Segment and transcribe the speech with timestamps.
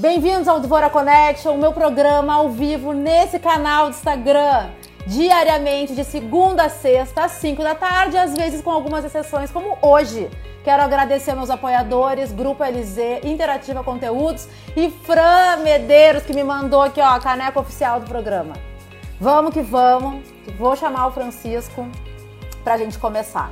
[0.00, 4.70] Bem-vindos ao Dvora Connection, o meu programa ao vivo nesse canal do Instagram,
[5.06, 9.76] diariamente de segunda a sexta às 5 da tarde, às vezes com algumas exceções, como
[9.82, 10.30] hoje.
[10.64, 17.02] Quero agradecer meus apoiadores, Grupo LZ, Interativa Conteúdos e Fran Medeiros, que me mandou aqui
[17.02, 18.54] ó, a caneca oficial do programa.
[19.20, 20.24] Vamos que vamos,
[20.56, 21.86] vou chamar o Francisco
[22.64, 23.50] para a gente começar.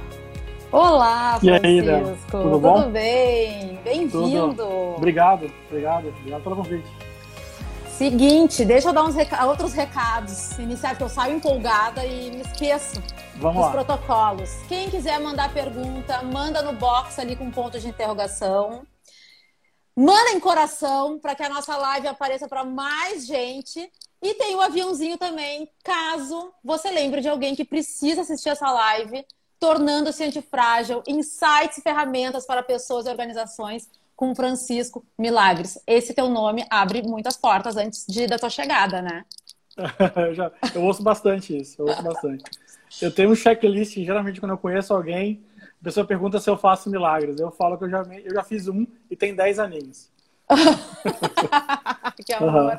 [0.71, 1.67] Olá, Francisco.
[1.67, 2.83] Aí, Tudo, bom?
[2.83, 3.77] Tudo bem?
[3.83, 4.69] Bem-vindo.
[4.97, 6.89] Obrigado, obrigado, obrigado pelo convite.
[7.89, 10.59] Seguinte, deixa eu dar uns reca outros recados.
[10.59, 13.03] Iniciar que eu saio empolgada e me esqueço
[13.37, 13.71] Vamos dos lá.
[13.73, 14.51] protocolos.
[14.69, 18.83] Quem quiser mandar pergunta, manda no box ali com ponto de interrogação.
[19.97, 23.91] Manda em coração para que a nossa live apareça para mais gente.
[24.23, 29.25] E tem o aviãozinho também, caso você lembre de alguém que precisa assistir essa live
[29.59, 35.79] tornando-se antifrágil, insights e ferramentas para pessoas e organizações com Francisco Milagres.
[35.87, 39.25] Esse teu nome abre muitas portas antes de da tua chegada, né?
[40.17, 42.45] eu, já, eu ouço bastante isso, eu ouço bastante.
[43.01, 45.45] Eu tenho um checklist, geralmente quando eu conheço alguém,
[45.81, 47.39] a pessoa pergunta se eu faço milagres.
[47.39, 50.11] Eu falo que eu já, eu já fiz um e tem 10 aninhos.
[52.25, 52.73] que amor.
[52.73, 52.79] Uhum.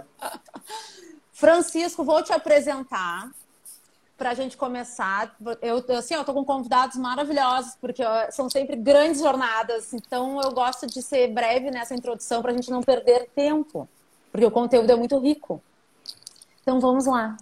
[1.31, 3.31] Francisco, vou te apresentar
[4.19, 9.21] para a gente começar, eu assim, eu tô com convidados maravilhosos, porque são sempre grandes
[9.21, 13.87] jornadas, então eu gosto de ser breve nessa introdução para a gente não perder tempo,
[14.29, 15.61] porque o conteúdo é muito rico.
[16.61, 17.37] Então vamos lá.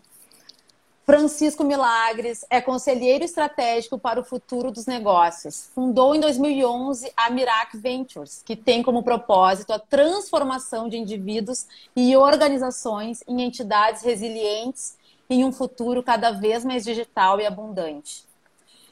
[1.04, 5.72] Francisco Milagres é conselheiro estratégico para o futuro dos negócios.
[5.74, 12.16] Fundou em 2011 a Mirac Ventures, que tem como propósito a transformação de indivíduos e
[12.16, 14.98] organizações em entidades resilientes
[15.30, 18.28] em um futuro cada vez mais digital e abundante.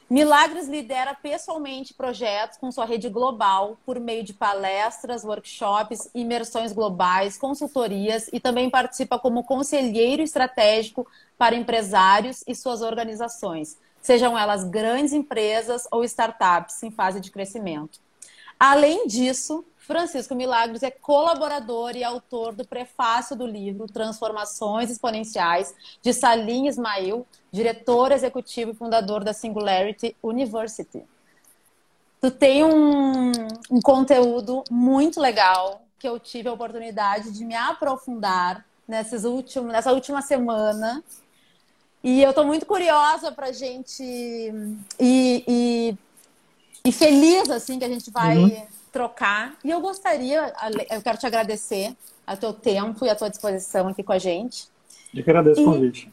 [0.07, 7.39] Milagres lidera pessoalmente projetos com sua rede global por meio de palestras, workshops, imersões globais,
[7.39, 11.07] consultorias e também participa como conselheiro estratégico
[11.39, 17.99] para empresários e suas organizações, sejam elas grandes empresas ou startups em fase de crescimento.
[18.59, 26.11] Além disso, Francisco Milagres é colaborador e autor do prefácio do livro Transformações Exponenciais, de
[26.11, 31.03] Salim Ismail, diretor executivo e fundador da Singularity University.
[32.19, 33.31] Tu tem um,
[33.69, 39.93] um conteúdo muito legal que eu tive a oportunidade de me aprofundar nesses últimos, nessa
[39.93, 41.03] última semana.
[42.03, 45.97] E eu estou muito curiosa para a gente ir, ir,
[46.83, 49.57] ir, feliz assim que a gente vai uhum trocar.
[49.61, 50.53] E eu gostaria,
[50.89, 51.93] eu quero te agradecer
[52.25, 54.69] a teu tempo e a tua disposição aqui com a gente.
[55.13, 56.09] Eu que agradeço o convite.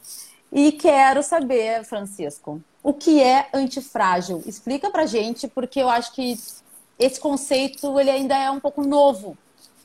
[0.51, 4.43] E quero saber, Francisco, o que é antifrágil?
[4.45, 6.37] Explica pra gente, porque eu acho que
[6.99, 9.39] esse conceito ele ainda é um pouco novo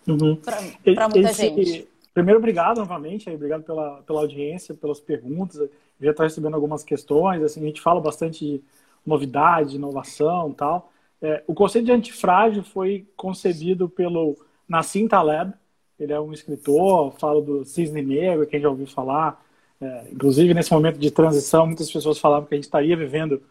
[0.08, 0.36] uhum.
[0.36, 1.88] para muita esse, gente.
[2.16, 5.58] Primeiro, obrigado novamente, obrigado pela, pela audiência, pelas perguntas.
[5.58, 5.70] Eu
[6.02, 8.62] já estou recebendo algumas questões, assim, a gente fala bastante de
[9.06, 10.92] novidade, inovação tal.
[11.22, 15.54] É, o conceito de antifrágil foi concebido pelo Nassim Taleb,
[16.00, 19.44] ele é um escritor, fala do cisne negro, quem já ouviu falar.
[19.82, 23.42] É, inclusive, nesse momento de transição, muitas pessoas falavam que a gente estaria vivendo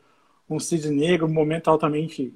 [0.48, 2.32] um cisne negro, um momento altamente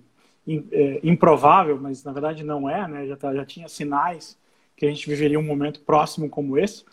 [0.73, 3.07] é, improvável, mas na verdade não é, né?
[3.07, 4.37] já, tá, já tinha sinais
[4.77, 6.85] que a gente viveria um momento próximo como esse.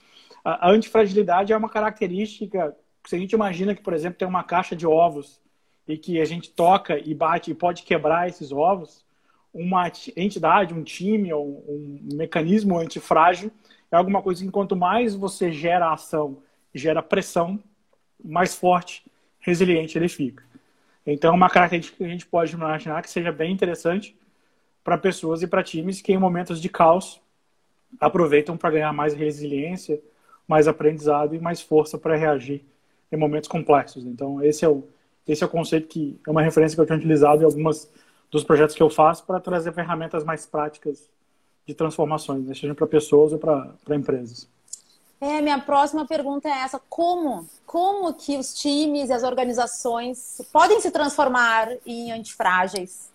[0.44, 4.44] A, a antifragilidade é uma característica, se a gente imagina que, por exemplo, tem uma
[4.44, 5.42] caixa de ovos
[5.88, 9.06] e que a gente toca e bate e pode quebrar esses ovos,
[9.54, 13.52] uma entidade, um time ou um mecanismo antifrágil
[13.92, 16.38] é alguma coisa que quanto mais você gera ação,
[16.74, 17.60] gera pressão,
[18.24, 19.06] mais forte,
[19.40, 20.44] resiliente ele fica.
[21.06, 24.16] Então, é uma característica que a gente pode imaginar que seja bem interessante
[24.84, 27.22] para pessoas e para times que em momentos de caos
[28.00, 30.02] aproveitam para ganhar mais resiliência,
[30.46, 32.66] mais aprendizado e mais força para reagir
[33.10, 34.06] em momentos complexos.
[34.06, 34.86] Então, esse é o
[35.28, 37.90] esse é o conceito que é uma referência que eu tenho utilizado em algumas
[38.32, 41.10] dos projetos que eu faço para trazer ferramentas mais práticas
[41.66, 42.54] de transformações, né?
[42.54, 44.48] seja para pessoas ou para empresas.
[45.20, 50.80] É, minha próxima pergunta é essa: como, como que os times e as organizações podem
[50.80, 53.12] se transformar em antifrágeis?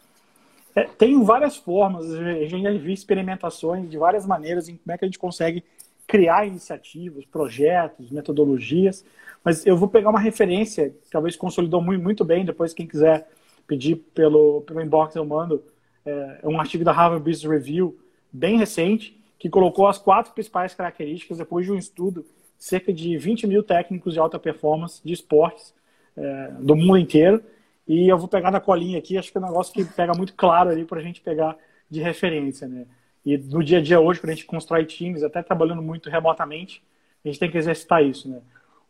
[0.75, 4.99] É, tem várias formas, a gente já viu experimentações de várias maneiras em como é
[4.99, 5.63] que a gente consegue
[6.07, 9.05] criar iniciativas, projetos, metodologias
[9.45, 13.29] mas eu vou pegar uma referência, que talvez consolidou muito, muito bem, depois quem quiser
[13.67, 15.63] pedir pelo, pelo inbox eu mando,
[16.05, 17.99] é, é um artigo da Harvard Business Review,
[18.33, 22.25] bem recente, que colocou as quatro principais características depois de um estudo,
[22.57, 25.75] cerca de 20 mil técnicos de alta performance de esportes
[26.17, 27.43] é, do mundo inteiro.
[27.89, 30.35] E eu vou pegar na colinha aqui, acho que é um negócio que pega muito
[30.35, 31.57] claro ali para a gente pegar
[31.91, 32.87] de referência, né?
[33.25, 36.83] E no dia a dia hoje, quando a gente constrói times, até trabalhando muito remotamente,
[37.25, 38.41] a gente tem que exercitar isso, né?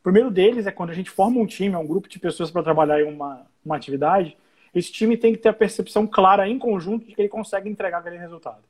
[0.00, 2.50] O primeiro deles é quando a gente forma um time, é um grupo de pessoas
[2.50, 4.36] para trabalhar em uma, uma atividade,
[4.74, 7.98] esse time tem que ter a percepção clara em conjunto de que ele consegue entregar
[7.98, 8.62] aquele resultado.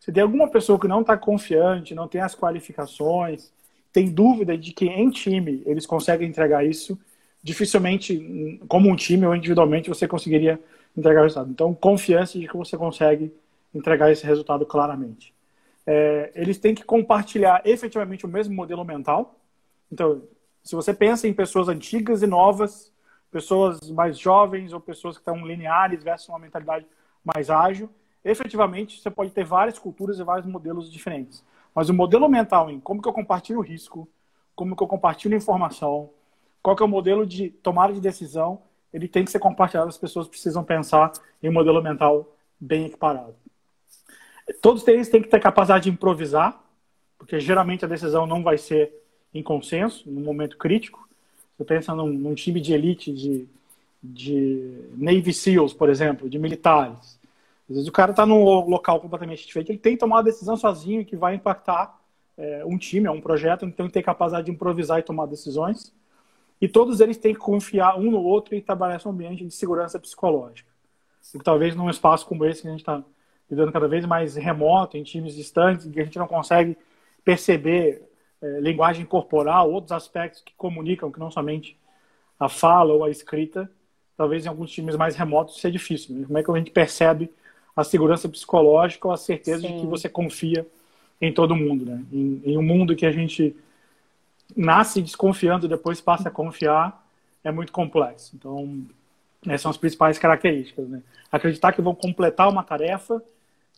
[0.00, 3.52] Se tem alguma pessoa que não está confiante, não tem as qualificações,
[3.92, 6.98] tem dúvida de que em time eles conseguem entregar isso,
[7.42, 10.58] dificilmente, como um time ou individualmente, você conseguiria
[10.96, 11.50] entregar o resultado.
[11.50, 13.32] Então, confiança de que você consegue
[13.74, 15.34] entregar esse resultado claramente.
[15.86, 19.36] É, eles têm que compartilhar efetivamente o mesmo modelo mental.
[19.90, 20.22] Então,
[20.62, 22.92] se você pensa em pessoas antigas e novas,
[23.30, 26.86] pessoas mais jovens ou pessoas que estão lineares versus uma mentalidade
[27.24, 27.88] mais ágil,
[28.24, 31.44] efetivamente você pode ter várias culturas e vários modelos diferentes.
[31.74, 34.08] Mas o modelo mental em como que eu compartilho o risco,
[34.54, 36.10] como que eu compartilho informação,
[36.62, 39.98] qual que é o modelo de tomada de decisão, ele tem que ser compartilhado, as
[39.98, 41.10] pessoas precisam pensar
[41.42, 43.34] em um modelo mental bem equiparado.
[44.60, 46.60] Todos eles têm que ter capacidade de improvisar,
[47.18, 48.92] porque geralmente a decisão não vai ser
[49.32, 51.08] em consenso, no momento crítico.
[51.56, 53.48] Você pensa num, num time de elite de,
[54.02, 57.18] de Navy SEALs, por exemplo, de militares.
[57.70, 60.56] Às vezes o cara está num local completamente diferente, ele tem que tomar uma decisão
[60.56, 61.98] sozinho que vai impactar
[62.36, 65.92] é, um time, é um projeto, então ele tem capacidade de improvisar e tomar decisões.
[66.60, 69.98] E todos eles têm que confiar um no outro e trabalhar nesse ambiente de segurança
[69.98, 70.70] psicológica.
[71.34, 73.02] E talvez num espaço como esse que a gente está
[73.50, 76.76] lidando cada vez mais remoto, em times distantes, em que a gente não consegue
[77.24, 78.02] perceber
[78.40, 81.76] é, linguagem corporal, outros aspectos que comunicam, que não somente
[82.38, 83.70] a fala ou a escrita,
[84.16, 86.16] talvez em alguns times mais remotos seja difícil.
[86.16, 86.26] Né?
[86.26, 87.30] Como é que a gente percebe
[87.74, 89.74] a segurança psicológica ou a certeza Sim.
[89.74, 90.66] de que você confia
[91.20, 92.04] em todo mundo, né?
[92.12, 93.56] Em, em, um mundo que a gente
[94.56, 97.06] nasce desconfiando e depois passa a confiar
[97.44, 98.34] é muito complexo.
[98.34, 98.84] Então,
[99.46, 101.02] essas são as principais características, né?
[101.30, 103.22] Acreditar que vão completar uma tarefa,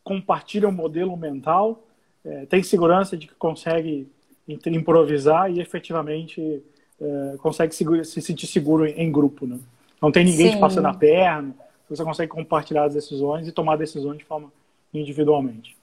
[0.03, 1.83] compartilham um modelo mental,
[2.25, 4.09] é, tem segurança de que consegue
[4.47, 6.63] improvisar e efetivamente
[7.01, 9.59] é, consegue se sentir seguro em, em grupo, né?
[10.01, 10.57] Não tem ninguém Sim.
[10.57, 11.55] te passando a perna,
[11.89, 14.53] você consegue compartilhar as decisões e tomar decisões de forma
[14.93, 15.77] individualmente.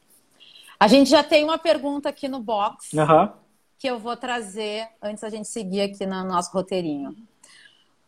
[0.80, 3.30] A gente já tem uma pergunta aqui no box uhum.
[3.78, 7.16] que eu vou trazer antes da gente seguir aqui no nosso roteirinho.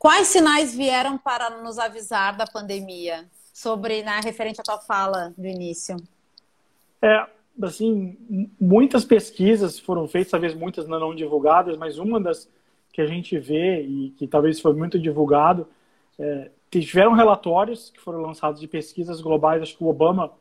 [0.03, 3.23] Quais sinais vieram para nos avisar da pandemia?
[3.53, 5.95] Sobre, né, referente à tua fala do início.
[7.01, 7.25] É,
[7.61, 8.17] assim,
[8.59, 12.49] muitas pesquisas foram feitas, talvez muitas não divulgadas, mas uma das
[12.91, 15.65] que a gente vê e que talvez foi muito divulgado
[16.19, 19.61] é, tiveram relatórios que foram lançados de pesquisas globais.
[19.61, 20.33] Acho que o Obama,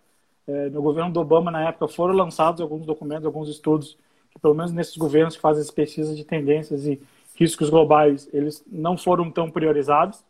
[0.44, 3.96] é, no governo do Obama, na época, foram lançados alguns documentos, alguns estudos,
[4.28, 7.00] que pelo menos nesses governos que fazem as pesquisas de tendências e
[7.34, 10.23] riscos globais, eles não foram tão priorizados.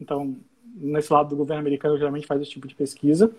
[0.00, 0.36] Então,
[0.74, 3.30] nesse lado do governo americano, geralmente faz esse tipo de pesquisa.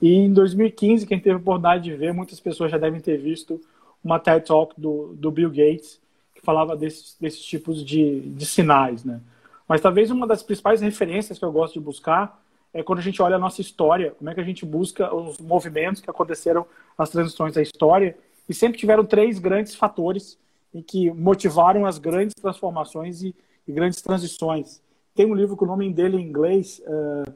[0.00, 3.60] E em 2015, quem teve a oportunidade de ver, muitas pessoas já devem ter visto
[4.04, 6.00] uma TED Talk do, do Bill Gates,
[6.34, 9.20] que falava desses, desses tipos de, de sinais, né?
[9.68, 12.40] Mas talvez uma das principais referências que eu gosto de buscar
[12.72, 15.38] é quando a gente olha a nossa história, como é que a gente busca os
[15.38, 16.66] movimentos que aconteceram,
[16.96, 18.16] as transições da história,
[18.48, 20.38] e sempre tiveram três grandes fatores
[20.76, 23.34] em que motivaram as grandes transformações e,
[23.66, 24.82] e grandes transições.
[25.14, 27.30] Tem um livro com o nome dele em inglês, uh,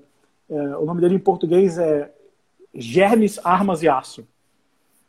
[0.51, 2.13] uh, o nome dele em português é
[2.75, 4.29] Germes, Armas e Aço.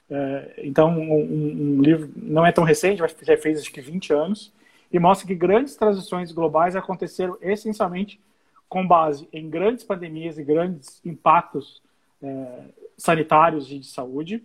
[0.09, 4.13] Uh, então, um, um, livro não é tão recente, mas já fez acho que 20
[4.13, 4.53] anos,
[4.89, 8.17] e mostra que grandes transições globais aconteceram essencialmente
[8.69, 11.81] com base em grandes pandemias e grandes impactos
[12.97, 14.43] sanitários e de saúde,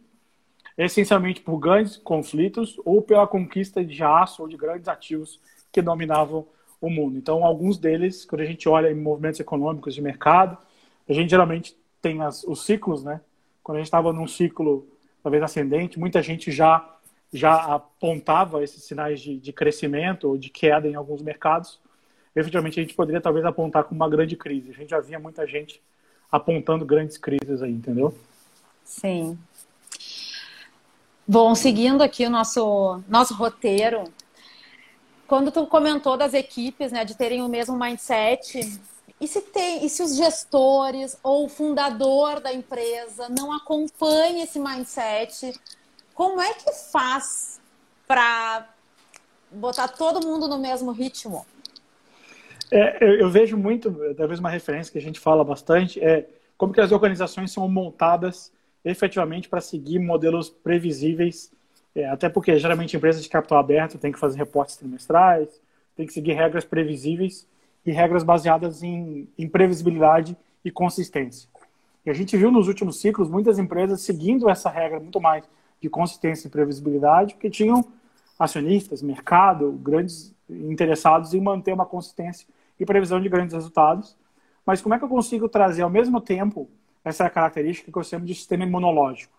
[0.77, 5.41] essencialmente por grandes conflitos ou pela conquista de aço ou de grandes ativos
[5.73, 6.47] que dominavam
[6.81, 7.17] o mundo.
[7.17, 10.59] Então, alguns deles, quando a gente olha em movimentos econômicos de mercado,
[11.09, 13.21] a gente geralmente tem as, os ciclos, né?
[13.63, 14.87] Quando a gente estava num ciclo
[15.23, 16.93] talvez ascendente, muita gente já
[17.33, 21.81] já apontava esses sinais de, de crescimento ou de queda em alguns mercados,
[22.35, 24.71] efetivamente a gente poderia talvez apontar como uma grande crise.
[24.71, 25.83] A gente já via muita gente
[26.31, 28.15] apontando grandes crises aí, entendeu?
[28.85, 29.37] Sim.
[31.29, 34.05] Bom, seguindo aqui o nosso, nosso roteiro,
[35.27, 38.81] quando tu comentou das equipes, né, de terem o mesmo mindset,
[39.21, 44.61] e se tem, e se os gestores ou o fundador da empresa não acompanha esse
[44.61, 45.53] mindset,
[46.15, 47.61] como é que faz
[48.07, 48.69] para
[49.51, 51.45] botar todo mundo no mesmo ritmo?
[52.71, 56.73] É, eu, eu, vejo muito, talvez uma referência que a gente fala bastante, é como
[56.73, 58.53] que as organizações são montadas
[58.91, 61.53] efetivamente para seguir modelos previsíveis,
[61.95, 65.49] é, até porque geralmente empresas de capital aberto têm que fazer reportes trimestrais,
[65.97, 67.47] tem que seguir regras previsíveis
[67.85, 71.49] e regras baseadas em, em previsibilidade e consistência.
[72.05, 75.45] E a gente viu nos últimos ciclos muitas empresas seguindo essa regra muito mais
[75.81, 77.85] de consistência e previsibilidade, porque tinham
[78.39, 82.47] acionistas, mercado, grandes interessados em manter uma consistência
[82.79, 84.17] e previsão de grandes resultados.
[84.65, 86.69] Mas como é que eu consigo trazer ao mesmo tempo
[87.09, 89.33] essa característica que eu chamo de sistema imunológico?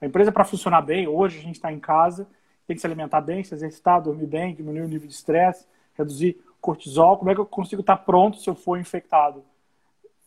[0.00, 2.28] A empresa, para funcionar bem, hoje a gente está em casa,
[2.66, 6.38] tem que se alimentar bem, se exercitar, dormir bem, diminuir o nível de estresse, reduzir
[6.60, 7.16] cortisol.
[7.16, 9.42] Como é que eu consigo estar pronto se eu for infectado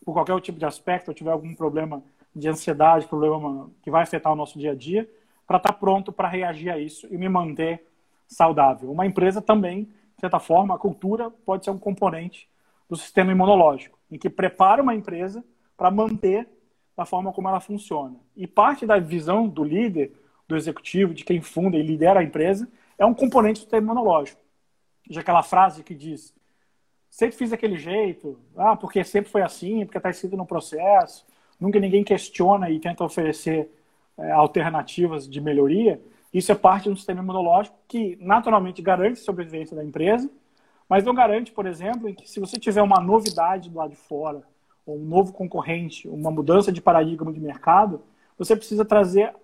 [0.04, 2.02] por qualquer tipo de aspecto, ou tiver algum problema
[2.34, 5.08] de ansiedade, problema que vai afetar o nosso dia a dia,
[5.46, 7.86] para estar pronto para reagir a isso e me manter
[8.26, 8.90] saudável.
[8.90, 12.48] Uma empresa também, de certa forma, a cultura pode ser um componente
[12.88, 15.44] do sistema imunológico, em que prepara uma empresa
[15.76, 16.48] para manter
[17.00, 18.14] da forma como ela funciona.
[18.36, 20.12] E parte da visão do líder,
[20.46, 24.40] do executivo, de quem funda e lidera a empresa, é um componente do sistema imunológico.
[25.08, 26.34] Já aquela frase que diz:
[27.08, 31.24] sempre fiz daquele jeito, ah, porque sempre foi assim, porque está escrito no processo,
[31.58, 33.70] nunca ninguém questiona e tenta oferecer
[34.18, 36.00] é, alternativas de melhoria.
[36.32, 40.30] Isso é parte do sistema imunológico que naturalmente garante a sobrevivência da empresa,
[40.86, 44.42] mas não garante, por exemplo, que se você tiver uma novidade do lado de fora,
[44.96, 48.02] um novo concorrente, uma mudança de paradigma de mercado,
[48.38, 49.34] você precisa trazer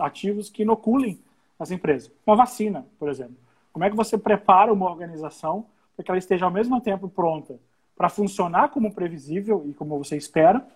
[0.00, 1.18] ativos que inoculem
[1.58, 2.10] as empresas.
[2.26, 3.36] Uma vacina, por exemplo.
[3.72, 7.58] Como é que você prepara uma organização para que ela esteja ao mesmo tempo pronta
[7.96, 10.66] para funcionar como previsível e como você espera,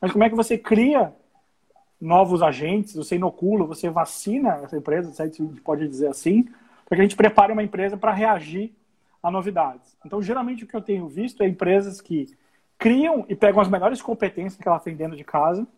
[0.00, 1.12] mas como é que você cria
[2.00, 6.44] novos agentes, você inocula, você vacina essa empresa, se a gente pode dizer assim,
[6.88, 8.72] para que a gente prepare uma empresa para reagir
[9.22, 9.94] a novidades.
[10.04, 12.34] Então, geralmente, o que eu tenho visto é empresas que
[12.80, 15.68] criam e pegam as melhores competências que elas têm dentro de casa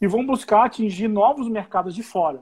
[0.00, 2.40] e vão buscar atingir novos mercados de fora.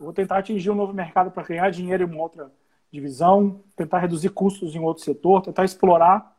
[0.00, 2.50] Eu vou tentar atingir um novo mercado para ganhar dinheiro em uma outra
[2.90, 6.34] divisão, tentar reduzir custos em outro setor, tentar explorar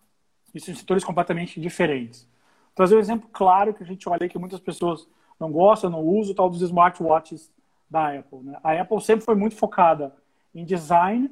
[0.55, 2.23] isso em setores completamente diferentes.
[2.23, 5.07] Vou trazer um exemplo claro que a gente olha que muitas pessoas
[5.39, 7.51] não gostam, não usam, tal dos smartwatches
[7.87, 8.39] da Apple.
[8.39, 8.57] Né?
[8.63, 10.15] A Apple sempre foi muito focada
[10.53, 11.29] em design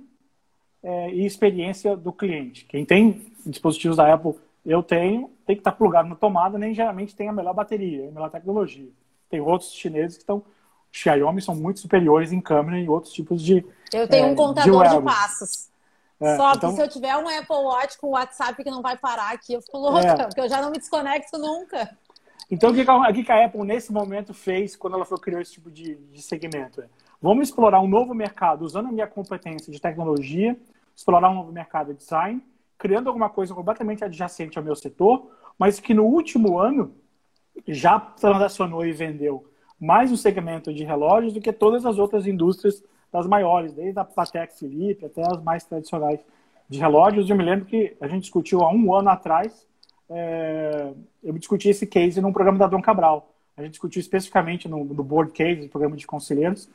[0.83, 2.65] é, e experiência do cliente.
[2.65, 7.15] Quem tem dispositivos da Apple, eu tenho, tem que estar plugado na tomada, nem geralmente
[7.15, 8.89] tem a melhor bateria, a melhor tecnologia.
[9.29, 10.43] Tem outros chineses que estão
[10.95, 13.65] Xiaomi são muito superiores em câmera e outros tipos de.
[13.91, 15.69] Eu tenho é, um contador de, de passos.
[16.21, 16.69] É, Só então...
[16.69, 19.61] que se eu tiver um Apple Watch com WhatsApp que não vai parar aqui, eu
[19.61, 20.23] fico louca, é.
[20.23, 21.89] porque eu já não me desconecto nunca.
[22.49, 25.95] Então, o que a, Apple, nesse momento, fez quando ela foi, criou esse tipo de,
[25.95, 26.81] de segmento?
[26.81, 26.85] É,
[27.21, 30.57] vamos explorar um novo mercado usando a minha competência de tecnologia,
[30.95, 32.41] explorar um novo mercado de design,
[32.77, 36.95] criando alguma coisa completamente adjacente ao meu setor, mas que no último ano
[37.67, 42.83] já transacionou e vendeu mais um segmento de relógios do que todas as outras indústrias
[43.11, 46.19] das maiores, desde a Patek Philippe até as mais tradicionais
[46.69, 47.29] de relógios.
[47.29, 49.65] Eu me lembro que a gente discutiu há um ano atrás,
[50.09, 50.91] é,
[51.23, 53.33] eu discuti esse case num programa da Dom Cabral.
[53.55, 56.69] A gente discutiu especificamente no, no Board Case, no programa de conselheiros,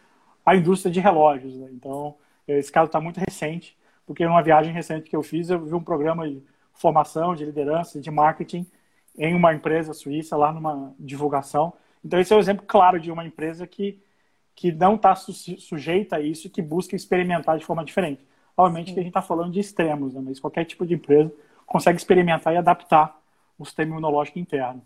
[0.44, 1.54] a indústria de relógios.
[1.56, 1.68] Né?
[1.72, 2.14] Então,
[2.48, 3.76] esse caso está muito recente,
[4.10, 6.42] porque numa viagem recente que eu fiz, eu vi um programa de
[6.74, 8.66] formação, de liderança, de marketing
[9.16, 11.72] em uma empresa suíça, lá numa divulgação,
[12.04, 14.02] então, esse é um exemplo claro de uma empresa que,
[14.54, 18.26] que não está su sujeita a isso e que busca experimentar de forma diferente.
[18.56, 18.94] Obviamente Sim.
[18.94, 20.20] que a gente está falando de extremos, né?
[20.24, 21.32] mas qualquer tipo de empresa
[21.66, 23.18] consegue experimentar e adaptar
[23.58, 24.82] o sistema imunológico interno.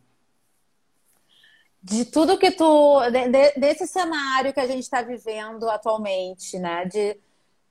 [1.83, 3.01] De tudo que tu.
[3.11, 6.87] De, desse cenário que a gente está vivendo atualmente, né?
[6.87, 7.17] De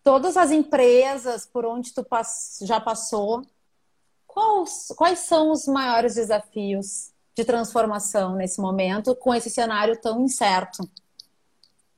[0.04, 2.06] todas as empresas por onde tu
[2.62, 3.42] já passou,
[4.28, 10.88] quais, quais são os maiores desafios de transformação nesse momento, com esse cenário tão incerto?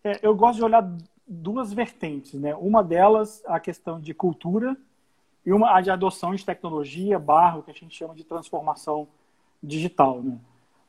[0.03, 0.88] É, eu gosto de olhar
[1.27, 2.55] duas vertentes, né?
[2.55, 4.77] Uma delas a questão de cultura
[5.45, 9.07] e uma a de adoção de tecnologia, barro, que a gente chama de transformação
[9.62, 10.38] digital, né?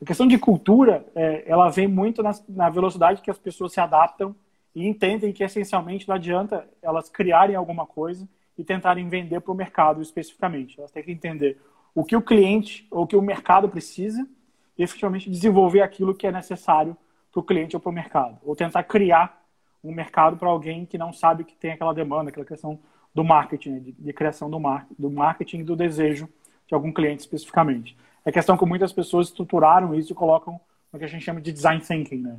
[0.01, 3.81] A questão de cultura, é, ela vem muito na, na, velocidade que as pessoas se
[3.81, 4.37] adaptam
[4.77, 8.29] e entendem que essencialmente não adianta elas criarem alguma coisa
[8.59, 10.79] e tentarem vender para o mercado especificamente.
[10.79, 11.59] Elas têm que entender
[11.95, 14.29] o que o cliente ou o que o mercado precisa
[14.77, 16.95] e efetivamente desenvolver aquilo que é necessário
[17.33, 18.39] para o cliente ou para o mercado.
[18.45, 19.43] Ou tentar criar
[19.83, 22.79] um mercado para alguém que não sabe que tem aquela demanda, aquela questão
[23.15, 23.81] do marketing, né?
[23.81, 26.29] de, de, criação do, mar, do marketing e do desejo
[26.67, 27.97] de algum cliente especificamente.
[28.27, 30.61] É questão que muitas pessoas estruturaram isso e colocam
[30.93, 32.19] no que a gente chama de design thinking.
[32.19, 32.37] Né?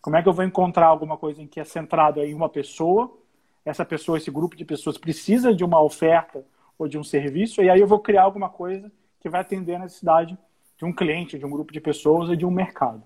[0.00, 3.16] Como é que eu vou encontrar alguma coisa em que é centrado em uma pessoa,
[3.64, 6.44] essa pessoa, esse grupo de pessoas precisa de uma oferta
[6.78, 9.80] ou de um serviço, e aí eu vou criar alguma coisa que vai atender a
[9.80, 10.38] necessidade
[10.78, 13.02] de um cliente, de um grupo de pessoas e de um mercado.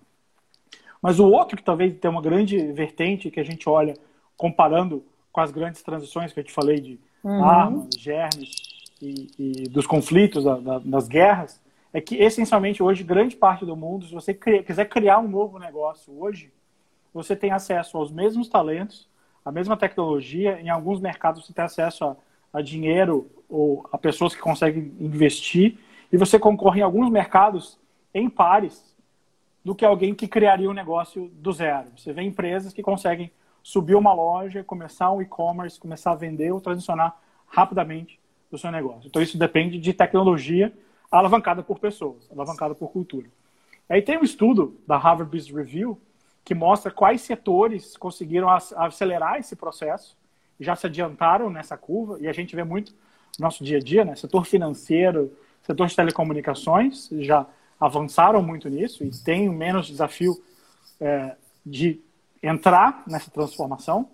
[1.01, 3.95] Mas o outro que talvez tenha uma grande vertente que a gente olha
[4.37, 7.45] comparando com as grandes transições que eu te falei de uhum.
[7.45, 8.51] armas, germes
[9.01, 11.61] e, e, dos conflitos, da, da, das guerras,
[11.93, 16.13] é que, essencialmente, hoje, grande parte do mundo, se você quiser criar um novo negócio
[16.21, 16.53] hoje,
[17.13, 19.09] você tem acesso aos mesmos talentos,
[19.45, 20.61] a mesma tecnologia.
[20.61, 22.17] Em alguns mercados, você tem acesso a,
[22.53, 25.79] a dinheiro ou a pessoas que conseguem investir.
[26.13, 27.79] E você concorre em alguns mercados
[28.13, 28.95] em pares
[29.65, 31.89] do que alguém que criaria um negócio do zero.
[31.97, 33.31] Você vê empresas que conseguem
[33.63, 38.19] subir uma loja, começar um e-commerce, começar a vender ou transicionar rapidamente
[38.51, 39.09] do seu negócio.
[39.09, 40.73] Então, isso depende de tecnologia
[41.11, 43.27] alavancada por pessoas, alavancada por cultura.
[43.89, 46.01] Aí tem um estudo da Harvard Business Review
[46.45, 50.17] que mostra quais setores conseguiram acelerar esse processo,
[50.59, 52.93] já se adiantaram nessa curva, e a gente vê muito
[53.39, 54.15] no nosso dia a dia, né?
[54.15, 55.33] Setor financeiro,
[55.63, 57.47] setor de telecomunicações, já
[57.79, 60.43] avançaram muito nisso e têm menos desafio
[61.01, 62.01] é, de
[62.43, 64.09] entrar nessa transformação.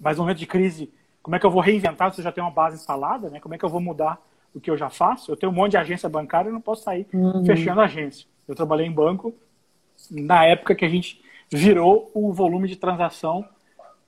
[0.00, 0.90] Mas no momento de crise,
[1.22, 3.28] como é que eu vou reinventar se eu já tenho uma base instalada?
[3.28, 3.40] Né?
[3.40, 4.20] Como é que eu vou mudar
[4.54, 5.32] o que eu já faço?
[5.32, 7.44] Eu tenho um monte de agência bancária e não posso sair uhum.
[7.44, 8.26] fechando a agência.
[8.46, 9.34] Eu trabalhei em banco
[10.10, 11.23] na época que a gente
[11.54, 13.44] virou o volume de transação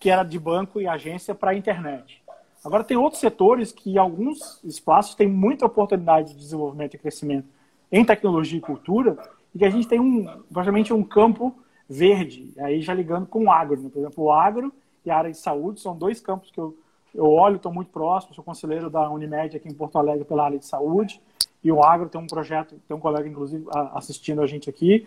[0.00, 2.22] que era de banco e agência para a internet.
[2.64, 7.48] Agora, tem outros setores que, alguns espaços, têm muita oportunidade de desenvolvimento e crescimento
[7.90, 9.16] em tecnologia e cultura,
[9.54, 11.56] e que a gente tem um, praticamente um campo
[11.88, 13.80] verde, aí já ligando com o agro.
[13.80, 13.88] Né?
[13.90, 14.72] Por exemplo, o agro
[15.04, 16.76] e a área de saúde são dois campos que eu,
[17.14, 20.58] eu olho, estou muito próximo, sou conselheiro da Unimed aqui em Porto Alegre pela área
[20.58, 21.22] de saúde,
[21.62, 25.06] e o agro tem um projeto, tem um colega, inclusive, assistindo a gente aqui,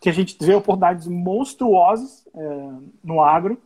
[0.00, 2.70] que a gente vê oportunidades monstruosas é,
[3.02, 3.60] no agro,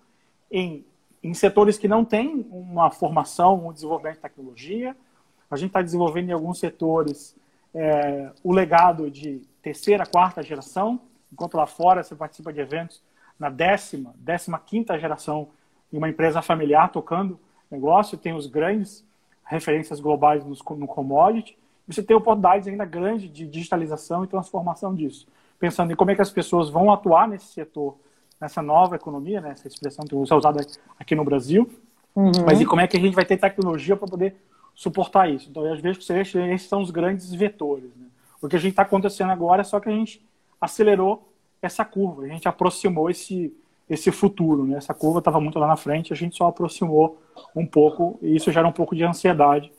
[0.50, 0.84] em,
[1.22, 4.96] em setores que não têm uma formação, um desenvolvimento de tecnologia.
[5.50, 7.36] A gente está desenvolvendo em alguns setores
[7.74, 11.00] é, o legado de terceira, quarta geração,
[11.32, 13.02] enquanto lá fora você participa de eventos
[13.38, 15.48] na décima, décima quinta geração
[15.92, 17.38] em uma empresa familiar tocando
[17.70, 19.04] negócio, tem os grandes
[19.44, 25.26] referências globais no commodity, você tem oportunidades ainda grandes de digitalização e transformação disso.
[25.60, 27.96] Pensando em como é que as pessoas vão atuar nesse setor,
[28.40, 30.66] nessa nova economia, né, essa expressão que usa usada
[30.98, 31.70] aqui no Brasil,
[32.16, 32.32] uhum.
[32.44, 34.34] mas e como é que a gente vai ter tecnologia para poder
[34.74, 35.50] suportar isso.
[35.50, 37.90] Então, às vezes, você vê, esses são os grandes vetores.
[37.96, 38.06] Né?
[38.40, 40.26] O que a gente está acontecendo agora é só que a gente
[40.58, 41.28] acelerou
[41.60, 43.54] essa curva, a gente aproximou esse,
[43.88, 44.64] esse futuro.
[44.64, 44.78] Né?
[44.78, 47.20] Essa curva estava muito lá na frente, a gente só aproximou
[47.54, 49.70] um pouco, e isso gera um pouco de ansiedade.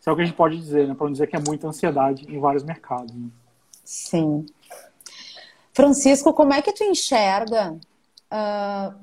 [0.00, 0.94] Isso é o que a gente pode dizer, né?
[0.94, 3.14] para não dizer que é muita ansiedade em vários mercados.
[3.14, 3.28] Né?
[3.84, 4.46] Sim.
[5.80, 7.72] Francisco, como é que tu enxerga
[8.30, 8.94] uh,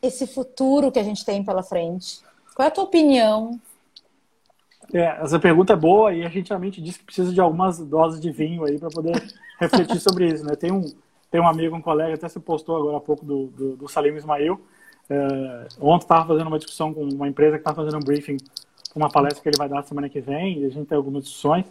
[0.00, 2.20] esse futuro que a gente tem pela frente?
[2.54, 3.60] Qual é a tua opinião
[4.92, 8.20] é, essa pergunta é boa e a gente realmente diz que precisa de algumas doses
[8.20, 9.14] de vinho aí para poder
[9.58, 10.54] refletir sobre isso, né?
[10.54, 10.82] Tem um,
[11.30, 14.14] tem um amigo, um colega, até se postou agora há pouco do, do, do Salim
[14.14, 14.60] Ismail.
[15.08, 19.02] É, ontem estava fazendo uma discussão com uma empresa que está fazendo um briefing para
[19.02, 21.64] uma palestra que ele vai dar semana que vem e a gente tem algumas discussões.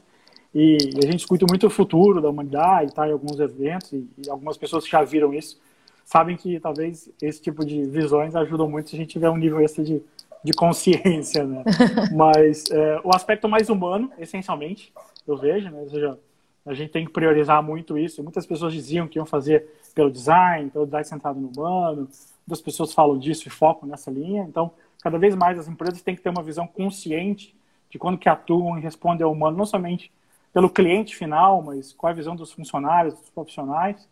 [0.53, 4.07] E, e a gente discute muito o futuro da humanidade, tá, em alguns eventos e,
[4.25, 5.59] e algumas pessoas que já viram isso
[6.03, 9.61] sabem que talvez esse tipo de visões ajudam muito se a gente tiver um nível
[9.61, 10.01] extra de
[10.43, 11.63] de consciência, né?
[12.15, 14.91] Mas é, o aspecto mais humano, essencialmente,
[15.27, 15.79] eu vejo, né?
[15.79, 16.19] Ou seja,
[16.65, 18.23] a gente tem que priorizar muito isso.
[18.23, 22.07] Muitas pessoas diziam que iam fazer pelo design, pelo design centrado no humano.
[22.47, 24.43] Muitas pessoas falam disso e focam nessa linha.
[24.43, 27.55] Então, cada vez mais as empresas têm que ter uma visão consciente
[27.89, 30.11] de quando que atuam e respondem ao humano, não somente
[30.53, 34.07] pelo cliente final, mas qual é a visão dos funcionários, dos profissionais.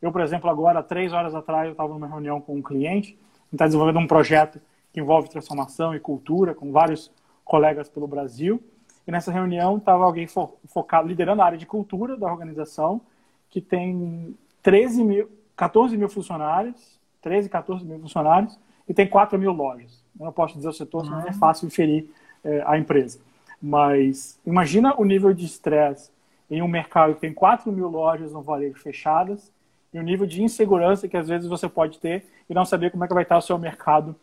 [0.00, 3.18] Eu, por exemplo, agora, três horas atrás, eu estava numa reunião com um cliente,
[3.52, 4.60] está desenvolvendo um projeto
[4.92, 7.10] que envolve transformação e cultura, com vários
[7.44, 8.62] colegas pelo Brasil.
[9.06, 13.00] E nessa reunião estava alguém fo focado, liderando a área de cultura da organização,
[13.48, 19.52] que tem 13 mil, 14 mil funcionários, 13, 14 mil funcionários, e tem 4 mil
[19.52, 20.04] lojas.
[20.18, 22.10] Eu não posso dizer o setor, senão é fácil inferir
[22.44, 23.18] é, a empresa.
[23.60, 26.10] Mas imagina o nível de estresse
[26.50, 29.52] em um mercado que tem 4 mil lojas no varejo fechadas
[29.92, 33.04] e o nível de insegurança que às vezes você pode ter e não saber como
[33.04, 34.14] é que vai estar o seu mercado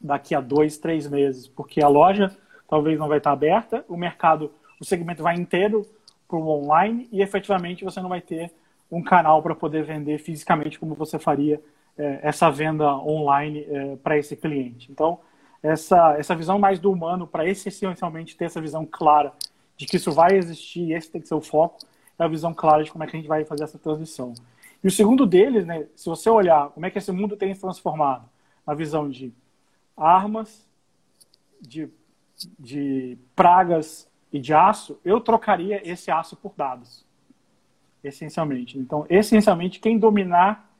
[0.00, 2.34] daqui a dois, três meses, porque a loja
[2.68, 5.86] talvez não vai estar aberta, o mercado, o segmento vai inteiro
[6.28, 8.52] para o online e efetivamente você não vai ter
[8.90, 11.60] um canal para poder vender fisicamente como você faria
[11.98, 14.90] é, essa venda online é, para esse cliente.
[14.90, 15.18] Então,
[15.62, 19.32] essa, essa visão mais do humano, para essencialmente ter essa visão clara
[19.76, 21.78] de que isso vai existir, esse tem que ser o foco,
[22.18, 24.34] é a visão clara de como é que a gente vai fazer essa transição.
[24.82, 27.60] E o segundo deles, né, se você olhar como é que esse mundo tem se
[27.60, 28.28] transformado,
[28.66, 29.32] na visão de
[29.96, 30.66] armas,
[31.60, 31.88] de,
[32.58, 37.04] de pragas e de aço, eu trocaria esse aço por dados,
[38.02, 38.78] essencialmente.
[38.78, 40.70] Então, essencialmente, quem dominar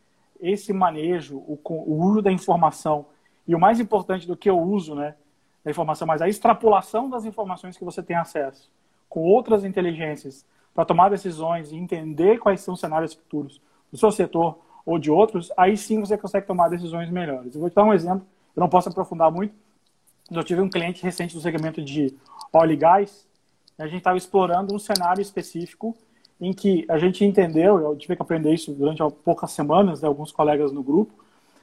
[0.41, 3.07] esse manejo, o, o uso da informação,
[3.51, 5.17] e o mais importante do que o uso né,
[5.65, 8.71] da informação, mas a extrapolação das informações que você tem acesso
[9.09, 13.61] com outras inteligências para tomar decisões e entender quais são os cenários futuros
[13.91, 17.57] do seu setor ou de outros, aí sim você consegue tomar decisões melhores.
[17.57, 19.53] Eu vou te dar um exemplo, eu não posso aprofundar muito,
[20.29, 22.17] mas eu tive um cliente recente do segmento de
[22.53, 23.27] óleo e gás,
[23.77, 25.97] a gente estava explorando um cenário específico
[26.41, 30.31] em que a gente entendeu, eu tive que aprender isso durante poucas semanas, né, alguns
[30.31, 31.13] colegas no grupo,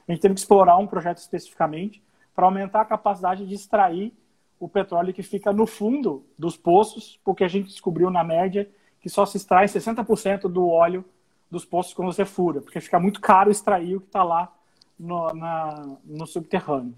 [0.08, 2.02] a gente teve que explorar um projeto especificamente
[2.34, 4.12] para aumentar a capacidade de extrair
[4.58, 8.68] o petróleo que fica no fundo dos poços, porque a gente descobriu na média
[9.00, 11.04] que só se extrai 60% do óleo
[11.50, 14.52] dos poços quando você fura, porque fica muito caro extrair o que está lá
[14.98, 16.94] no, na, no subterrâneo.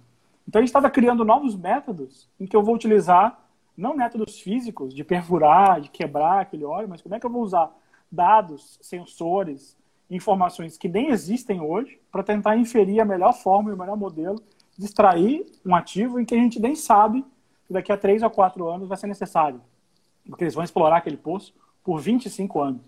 [0.49, 3.39] Então a gente estava criando novos métodos em que eu vou utilizar
[3.77, 7.43] não métodos físicos de perfurar, de quebrar aquele óleo, mas como é que eu vou
[7.43, 7.71] usar
[8.11, 9.77] dados, sensores,
[10.11, 14.43] informações que nem existem hoje para tentar inferir a melhor forma e o melhor modelo
[14.77, 17.25] de extrair um ativo em que a gente nem sabe
[17.67, 19.61] que daqui a três ou quatro anos vai ser necessário,
[20.27, 22.83] porque eles vão explorar aquele poço por 25 anos.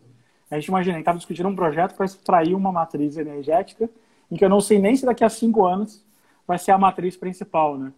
[0.50, 3.88] A gente imagina, a gente estava discutindo um projeto para extrair uma matriz energética
[4.30, 6.04] em que eu não sei nem se daqui a cinco anos
[6.46, 7.92] vai ser a matriz principal, né?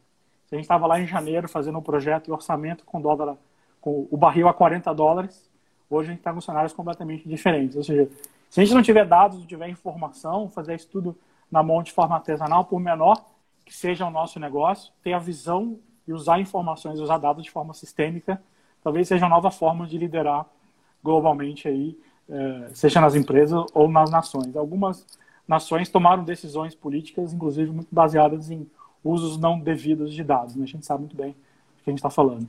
[0.53, 3.37] A gente estava lá em janeiro fazendo um projeto e orçamento com dólar,
[3.81, 5.51] com o barril a 40 dólares,
[5.91, 7.77] hoje a gente está com cenários completamente diferentes.
[7.77, 8.09] Ou seja,
[8.55, 11.19] se a gente não tiver dados, não tiver informação, fazer isso tudo
[11.51, 13.21] na mão de forma artesanal, por menor
[13.65, 17.75] que seja o nosso negócio, ter a visão e usar informações, usar dados de forma
[17.75, 18.41] sistêmica,
[18.81, 20.47] talvez seja uma nova forma de liderar
[21.03, 24.55] globalmente aí é, seja nas empresas ou nas nações.
[24.55, 25.05] Algumas
[25.49, 28.71] nações tomaram decisões políticas, inclusive muito baseadas em
[29.03, 30.55] usos não devidos de dados.
[30.55, 30.63] Né?
[30.63, 32.49] A gente sabe muito bem do que a gente está falando.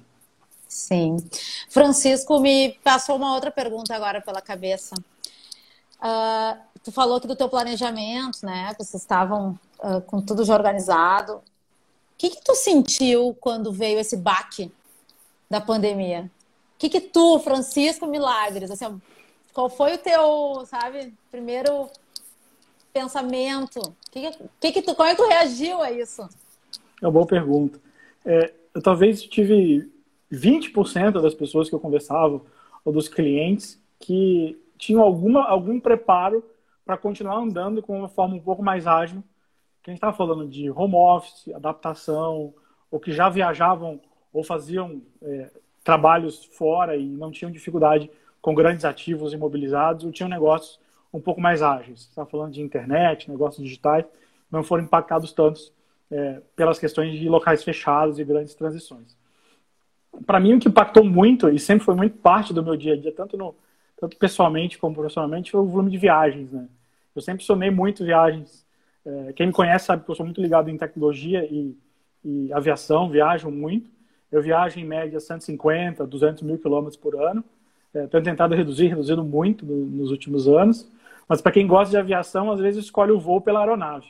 [0.67, 1.17] Sim.
[1.67, 4.95] Francisco, me passou uma outra pergunta agora pela cabeça.
[6.05, 8.75] Uh, tu falou que do teu planejamento, né?
[8.75, 11.37] Que vocês estavam uh, com tudo já organizado.
[11.37, 11.41] O
[12.15, 14.71] que, que tu sentiu quando veio esse baque
[15.49, 16.29] da pandemia?
[16.75, 19.01] O que, que tu, Francisco Milagres, assim,
[19.51, 21.89] qual foi o teu, sabe, primeiro
[22.93, 23.81] pensamento?
[24.11, 26.21] Que que, que tu, como é que tu reagiu a isso?
[27.01, 27.81] É uma boa pergunta.
[28.23, 29.91] É, eu talvez tive
[30.31, 32.41] 20% das pessoas que eu conversava,
[32.83, 36.43] ou dos clientes, que tinham alguma, algum preparo
[36.85, 39.23] para continuar andando com uma forma um pouco mais ágil.
[39.81, 42.53] Que a gente estava falando de home office, adaptação,
[42.89, 43.99] ou que já viajavam
[44.33, 45.49] ou faziam é,
[45.83, 48.09] trabalhos fora e não tinham dificuldade
[48.41, 50.79] com grandes ativos imobilizados ou tinham negócios
[51.13, 52.01] um pouco mais ágeis.
[52.01, 54.05] Está falando de internet, negócios digitais,
[54.51, 55.71] não foram impactados tantos
[56.11, 59.15] é, pelas questões de locais fechados e grandes transições.
[60.25, 62.97] Para mim, o que impactou muito, e sempre foi muito parte do meu dia a
[62.97, 63.55] dia, tanto, no,
[63.97, 66.51] tanto pessoalmente como profissionalmente, foi o volume de viagens.
[66.51, 66.67] Né?
[67.15, 68.65] Eu sempre somei muito viagens.
[69.05, 71.77] É, quem me conhece sabe que eu sou muito ligado em tecnologia e,
[72.23, 73.89] e aviação, viajo muito.
[74.31, 77.43] Eu viajo em média 150, 200 mil quilômetros por ano.
[77.93, 80.89] É, tenho tentado reduzir, reduzindo muito no, nos últimos anos.
[81.27, 84.07] Mas para quem gosta de aviação, às vezes escolhe o voo pela aeronave.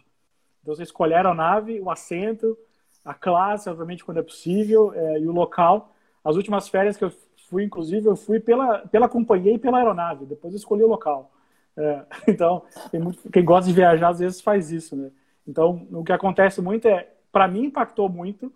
[0.62, 2.58] Então você escolhe a aeronave, o assento,
[3.04, 5.94] a classe, obviamente quando é possível, é, e o local.
[6.24, 7.12] As últimas férias que eu
[7.56, 10.26] fui, inclusive, eu fui pela, pela companhia e pela aeronave.
[10.26, 11.32] Depois eu escolhi o local.
[11.78, 12.64] É, então,
[12.94, 15.10] muito, quem gosta de viajar às vezes faz isso, né?
[15.48, 18.52] Então, o que acontece muito é, para mim impactou muito,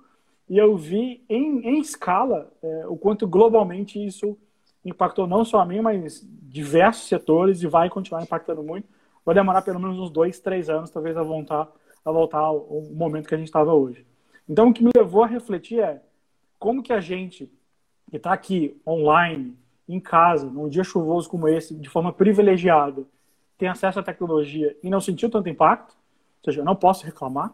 [0.49, 4.37] e eu vi em, em escala é, o quanto globalmente isso
[4.83, 8.87] impactou não só a mim, mas diversos setores e vai continuar impactando muito.
[9.23, 11.69] Vai demorar pelo menos uns dois, três anos, talvez, a voltar,
[12.03, 14.05] a voltar ao, momento que a gente estava hoje.
[14.47, 16.01] Então, o que me levou a refletir é
[16.57, 17.49] como que a gente
[18.09, 19.55] que está aqui online,
[19.87, 23.03] em casa, num dia chuvoso como esse, de forma privilegiada,
[23.57, 27.53] tem acesso à tecnologia e não sentiu tanto impacto, ou seja, eu não posso reclamar.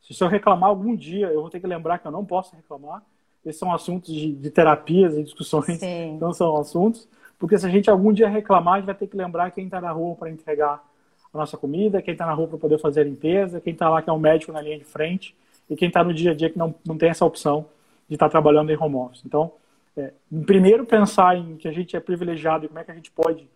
[0.00, 3.02] Se eu reclamar algum dia, eu vou ter que lembrar que eu não posso reclamar
[3.44, 6.18] esses são assuntos de, de terapias e discussões, Sim.
[6.20, 7.08] não são assuntos.
[7.38, 9.80] Porque se a gente algum dia reclamar, a gente vai ter que lembrar quem está
[9.80, 10.84] na rua para entregar
[11.32, 14.02] a nossa comida, quem está na rua para poder fazer a limpeza, quem está lá
[14.02, 15.36] que é um médico na linha de frente
[15.70, 17.66] e quem está no dia a dia que não, não tem essa opção
[18.08, 19.22] de estar tá trabalhando em home office.
[19.24, 19.52] Então,
[19.98, 20.12] é,
[20.46, 23.48] primeiro pensar em que a gente é privilegiado e como é que a gente pode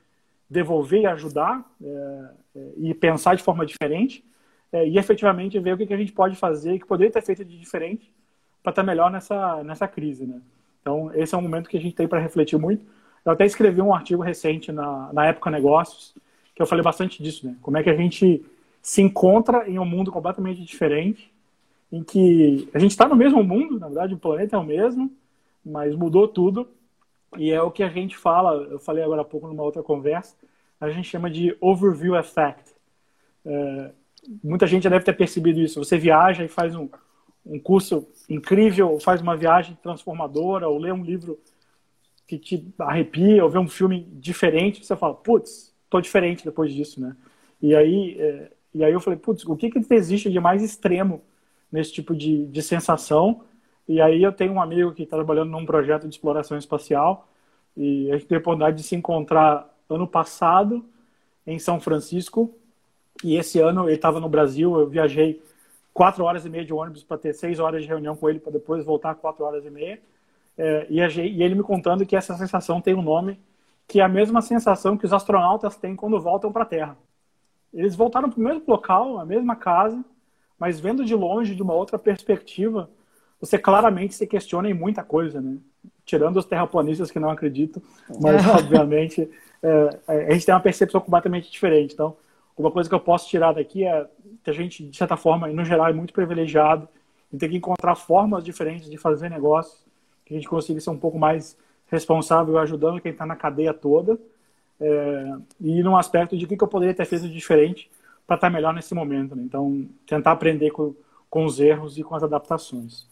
[0.51, 2.25] devolver e ajudar é,
[2.57, 4.25] é, e pensar de forma diferente
[4.73, 7.45] é, e efetivamente ver o que, que a gente pode fazer que poderia ter feito
[7.45, 8.13] de diferente
[8.61, 10.41] para estar tá melhor nessa, nessa crise, né?
[10.81, 12.85] Então, esse é um momento que a gente tem para refletir muito.
[13.25, 16.13] Eu até escrevi um artigo recente na, na Época Negócios,
[16.55, 17.55] que eu falei bastante disso, né?
[17.63, 18.45] Como é que a gente
[18.83, 21.33] se encontra em um mundo completamente diferente,
[21.93, 25.09] em que a gente está no mesmo mundo, na verdade, o planeta é o mesmo,
[25.65, 26.69] mas mudou tudo.
[27.37, 30.37] E é o que a gente fala, eu falei agora há pouco numa outra conversa,
[30.81, 32.75] a gente chama de overview effect.
[33.45, 33.93] É,
[34.43, 35.83] muita gente já deve ter percebido isso.
[35.83, 36.89] Você viaja e faz um,
[37.47, 41.39] um curso incrível, faz uma viagem transformadora, ou lê um livro
[42.27, 47.01] que te arrepia, ou ver um filme diferente, você fala, putz, tô diferente depois disso,
[47.01, 47.17] né?
[47.61, 51.23] E aí, é, e aí eu falei, putz, o que, que existe de mais extremo
[51.71, 53.45] nesse tipo de, de sensação?
[53.89, 57.29] E aí eu tenho um amigo que está trabalhando num projeto de exploração espacial
[57.77, 60.85] e a gente teve a oportunidade de se encontrar ano passado
[61.47, 62.55] em São Francisco
[63.25, 65.43] e esse ano ele estava no Brasil, eu viajei
[65.93, 68.53] quatro horas e meia de ônibus para ter seis horas de reunião com ele para
[68.53, 70.01] depois voltar quatro horas e meia.
[70.57, 73.39] É, e, e, ele me contando que essa sensação tem um nome
[73.89, 76.97] que é a mesma sensação que os astronautas têm quando voltam para a Terra.
[77.73, 80.03] Eles voltaram para o mesmo local, a mesma casa,
[80.59, 82.89] mas vendo de longe, de uma outra perspectiva,
[83.43, 85.57] você claramente se questiona em muita coisa, né?
[86.05, 87.83] Tirando os terraplanistas que não acreditam,
[88.21, 89.29] mas obviamente
[89.61, 91.93] é, é, a gente tem uma percepção completamente diferente.
[91.93, 92.17] Então,
[92.57, 94.07] uma coisa que eu posso tirar daqui é
[94.45, 96.89] que a gente, de certa forma, no geral, é muito privilegiado
[97.33, 99.85] e tem que encontrar formas diferentes de fazer negócios,
[100.25, 104.19] que a gente consiga ser um pouco mais responsável ajudando quem está na cadeia toda
[104.81, 107.91] é, e num aspecto de o que, que eu poderia ter feito diferente
[108.25, 109.35] para estar tá melhor nesse momento.
[109.35, 109.43] Né?
[109.45, 110.95] Então, tentar aprender com,
[111.29, 113.11] com os erros e com as adaptações.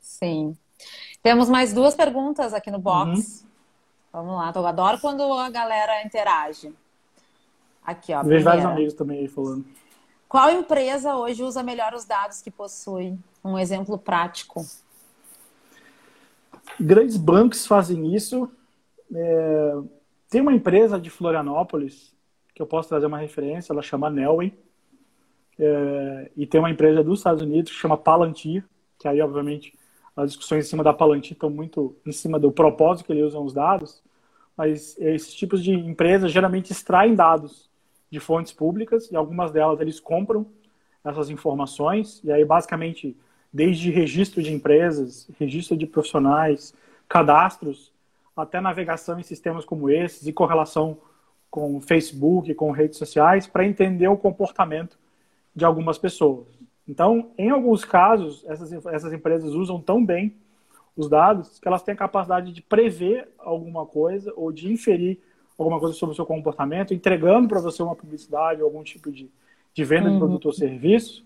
[0.00, 0.56] Sim.
[1.22, 3.42] Temos mais duas perguntas aqui no box.
[3.42, 3.50] Uhum.
[4.12, 6.74] Vamos lá, eu adoro quando a galera interage.
[7.84, 8.22] Aqui, ó.
[8.22, 9.64] Vejo vários amigos também aí falando.
[10.28, 13.18] Qual empresa hoje usa melhor os dados que possui?
[13.44, 14.64] Um exemplo prático.
[16.78, 18.48] Grandes bancos fazem isso.
[19.12, 19.74] É...
[20.28, 22.14] Tem uma empresa de Florianópolis
[22.54, 24.56] que eu posso trazer uma referência, ela chama Nelway.
[25.58, 26.30] É...
[26.36, 28.64] E tem uma empresa dos Estados Unidos que chama Palantir,
[28.98, 29.76] que aí, obviamente,
[30.16, 33.44] as discussões em cima da Palantir estão muito em cima do propósito que eles usam
[33.44, 34.02] os dados,
[34.56, 37.70] mas esses tipos de empresas geralmente extraem dados
[38.10, 40.46] de fontes públicas e algumas delas eles compram
[41.04, 43.16] essas informações e aí basicamente
[43.52, 46.74] desde registro de empresas, registro de profissionais,
[47.08, 47.92] cadastros,
[48.36, 50.98] até navegação em sistemas como esses e correlação
[51.50, 54.96] com Facebook, com redes sociais, para entender o comportamento
[55.54, 56.46] de algumas pessoas.
[56.90, 60.34] Então, em alguns casos, essas, essas empresas usam tão bem
[60.96, 65.20] os dados que elas têm a capacidade de prever alguma coisa ou de inferir
[65.56, 69.30] alguma coisa sobre o seu comportamento, entregando para você uma publicidade ou algum tipo de,
[69.72, 70.14] de venda uhum.
[70.14, 71.24] de produto ou serviço,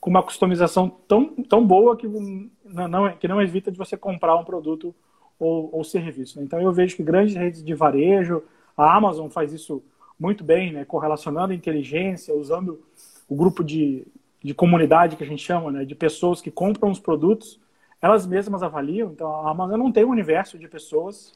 [0.00, 4.34] com uma customização tão, tão boa que não, não, que não evita de você comprar
[4.34, 4.92] um produto
[5.38, 6.42] ou, ou serviço.
[6.42, 8.42] Então eu vejo que grandes redes de varejo,
[8.76, 9.84] a Amazon faz isso
[10.18, 12.82] muito bem, né, correlacionando a inteligência, usando
[13.28, 14.04] o grupo de,
[14.42, 17.60] de comunidade que a gente chama, né, de pessoas que compram os produtos,
[18.00, 19.10] elas mesmas avaliam.
[19.12, 21.32] Então a Amazon não tem um universo de pessoas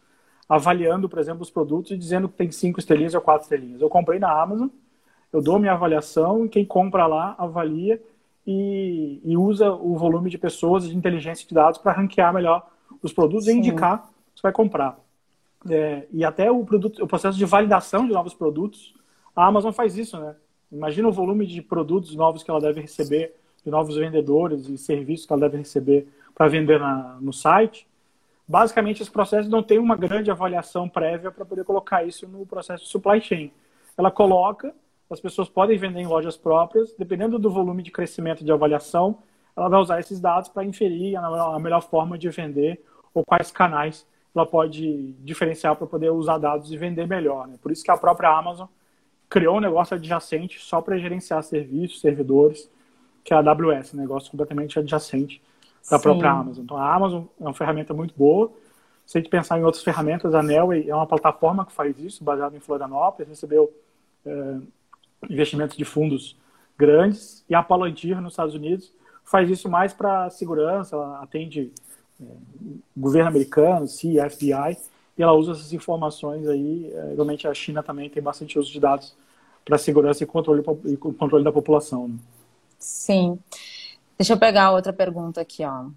[0.49, 3.81] avaliando, por exemplo, os produtos e dizendo que tem cinco estrelinhas ou quatro estrelinhas.
[3.81, 4.69] Eu comprei na Amazon,
[5.33, 8.03] eu dou minha avaliação e quem compra lá avalia
[8.47, 12.69] e, e usa o volume de pessoas de inteligência de dados para ranquear melhor
[13.03, 13.53] os produtos Sim.
[13.53, 14.99] e indicar se vai comprar.
[15.69, 18.95] É, e até o, produto, o processo de validação de novos produtos,
[19.37, 20.35] a Amazon faz isso, né?
[20.70, 25.26] Imagina o volume de produtos novos que ela deve receber, de novos vendedores e serviços
[25.26, 27.87] que ela deve receber para vender na, no site
[28.50, 32.83] basicamente esse processo não tem uma grande avaliação prévia para poder colocar isso no processo
[32.83, 33.52] de supply chain.
[33.96, 34.74] Ela coloca,
[35.09, 39.18] as pessoas podem vender em lojas próprias, dependendo do volume de crescimento de avaliação,
[39.56, 44.04] ela vai usar esses dados para inferir a melhor forma de vender ou quais canais
[44.35, 47.46] ela pode diferenciar para poder usar dados e vender melhor.
[47.46, 47.54] Né?
[47.62, 48.66] Por isso que a própria Amazon
[49.31, 52.69] criou um negócio adjacente só para gerenciar serviços, servidores,
[53.23, 55.40] que é a AWS, um negócio completamente adjacente
[55.88, 56.03] da Sim.
[56.03, 56.64] própria Amazon.
[56.64, 58.51] Então, a Amazon é uma ferramenta muito boa.
[59.07, 62.25] Se a gente pensar em outras ferramentas, a Nelway é uma plataforma que faz isso,
[62.25, 63.73] baseada em Florianópolis, recebeu
[64.27, 64.57] é,
[65.29, 66.37] investimentos de fundos
[66.77, 67.45] grandes.
[67.49, 68.93] E a Palantir, nos Estados Unidos,
[69.25, 71.73] faz isso mais para segurança, ela atende
[72.21, 72.25] é,
[72.97, 74.77] governo americano, CIA, FBI,
[75.20, 76.90] e ela usa essas informações aí.
[76.94, 79.14] É, realmente a China também tem bastante uso de dados
[79.66, 82.09] para segurança e controle, e controle da população.
[82.09, 82.18] Né?
[82.78, 83.38] Sim.
[84.16, 85.90] Deixa eu pegar outra pergunta aqui, ó.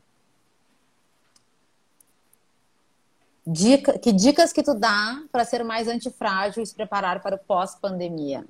[3.48, 7.40] Dica, que dicas que tu dá para ser mais antifrágil e se preparar para o
[7.40, 8.44] pós-pandemia?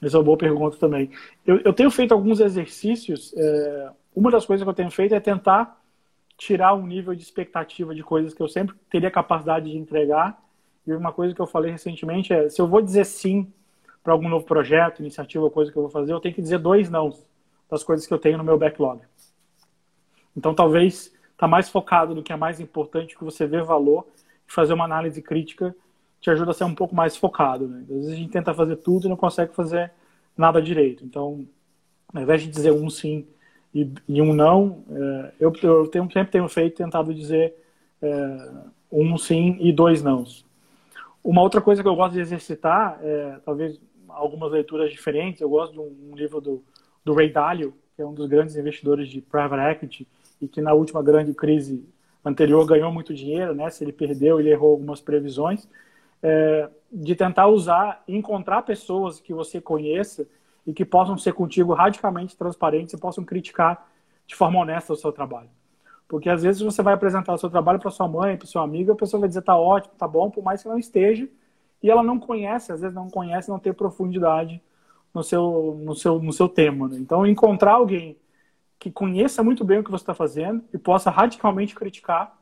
[0.00, 1.10] Essa é uma boa pergunta também.
[1.46, 3.34] Eu, eu tenho feito alguns exercícios.
[3.36, 5.75] É, uma das coisas que eu tenho feito é tentar
[6.36, 10.42] tirar um nível de expectativa de coisas que eu sempre teria capacidade de entregar.
[10.86, 13.52] E uma coisa que eu falei recentemente é: se eu vou dizer sim
[14.02, 16.88] para algum novo projeto, iniciativa, coisa que eu vou fazer, eu tenho que dizer dois
[16.88, 17.12] não
[17.68, 19.00] das coisas que eu tenho no meu backlog.
[20.36, 24.06] Então, talvez tá mais focado no que é mais importante, que você vê valor
[24.48, 25.74] e fazer uma análise crítica
[26.20, 27.68] te ajuda a ser um pouco mais focado.
[27.68, 27.80] Né?
[27.82, 29.92] Às vezes a gente tenta fazer tudo e não consegue fazer
[30.36, 31.04] nada direito.
[31.04, 31.46] Então,
[32.12, 33.26] ao invés de dizer um sim
[33.76, 37.54] e, e um não, é, eu, eu tenho, sempre tenho feito, tentado dizer
[38.00, 38.50] é,
[38.90, 40.46] um sim e dois nãos.
[41.22, 45.72] Uma outra coisa que eu gosto de exercitar, é, talvez algumas leituras diferentes, eu gosto
[45.74, 46.64] de um, um livro do,
[47.04, 50.08] do Ray Dalio, que é um dos grandes investidores de private equity
[50.40, 51.86] e que na última grande crise
[52.24, 53.68] anterior ganhou muito dinheiro, né?
[53.68, 55.68] Se ele perdeu, ele errou algumas previsões.
[56.22, 60.26] É, de tentar usar, encontrar pessoas que você conheça
[60.66, 63.88] e que possam ser contigo radicalmente transparentes e possam criticar
[64.26, 65.48] de forma honesta o seu trabalho.
[66.08, 68.92] Porque às vezes você vai apresentar o seu trabalho para sua mãe, para sua amiga,
[68.92, 71.28] a pessoa vai dizer tá ótimo, tá bom, por mais que não esteja,
[71.82, 74.62] e ela não conhece, às vezes não conhece, não tem profundidade
[75.14, 76.88] no seu no seu no seu tema.
[76.88, 76.98] Né?
[76.98, 78.16] Então encontrar alguém
[78.78, 82.36] que conheça muito bem o que você está fazendo e possa radicalmente criticar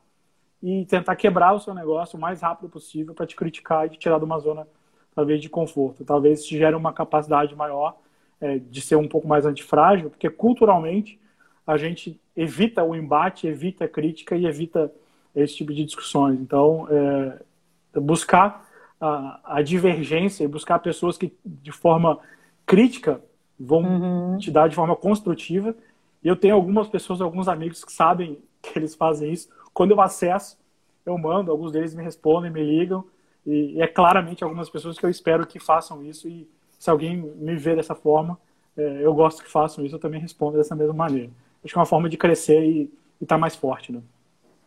[0.61, 3.99] e tentar quebrar o seu negócio o mais rápido possível para te criticar e te
[3.99, 4.67] tirar de uma zona
[5.13, 6.03] talvez de conforto.
[6.03, 7.97] Talvez te gere uma capacidade maior
[8.39, 11.19] é, de ser um pouco mais antifrágil, porque culturalmente
[11.65, 14.91] a gente evita o embate, evita a crítica e evita
[15.35, 16.39] esse tipo de discussões.
[16.39, 18.69] Então, é, buscar
[18.99, 22.19] a, a, divergência e buscar pessoas que, de forma
[22.65, 23.21] crítica,
[23.59, 24.37] vão uhum.
[24.37, 25.75] te dar de forma construtiva.
[26.23, 29.49] E eu tenho algumas pessoas, alguns amigos que sabem que eles fazem isso.
[29.73, 30.57] Quando eu acesso,
[31.05, 33.03] eu mando, alguns deles me respondem, me ligam.
[33.45, 36.27] E, e é claramente algumas pessoas que eu espero que façam isso.
[36.27, 36.47] E
[36.85, 38.39] se alguém me vê dessa forma,
[38.77, 41.31] é, eu gosto que façam isso, eu também respondo dessa mesma maneira
[41.65, 42.81] acho que é uma forma de crescer e
[43.19, 44.01] estar tá mais forte, né?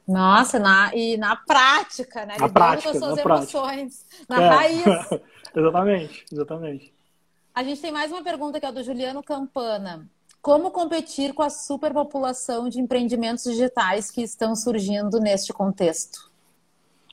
[0.07, 2.37] Nossa, na, e na prática, né?
[2.39, 4.27] Na Lidando prática, com as suas na emoções, prática.
[4.29, 4.49] na é.
[4.49, 5.21] raiz.
[5.55, 6.95] exatamente, exatamente.
[7.55, 10.09] A gente tem mais uma pergunta que é do Juliano Campana.
[10.41, 16.31] Como competir com a superpopulação de empreendimentos digitais que estão surgindo neste contexto?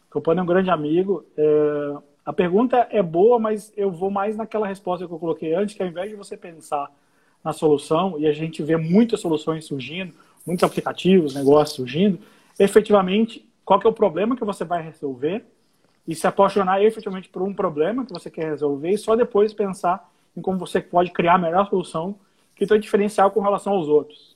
[0.10, 1.26] Campana é um grande amigo.
[1.38, 1.98] É...
[2.26, 5.84] A pergunta é boa, mas eu vou mais naquela resposta que eu coloquei antes, que
[5.84, 6.92] ao invés de você pensar
[7.44, 10.12] na solução, e a gente vê muitas soluções surgindo,
[10.44, 12.18] muitos aplicativos, negócios surgindo,
[12.58, 15.46] efetivamente, qual que é o problema que você vai resolver
[16.08, 20.12] e se apaixonar efetivamente por um problema que você quer resolver e só depois pensar
[20.36, 22.16] em como você pode criar a melhor solução
[22.56, 24.36] que tem diferencial com relação aos outros.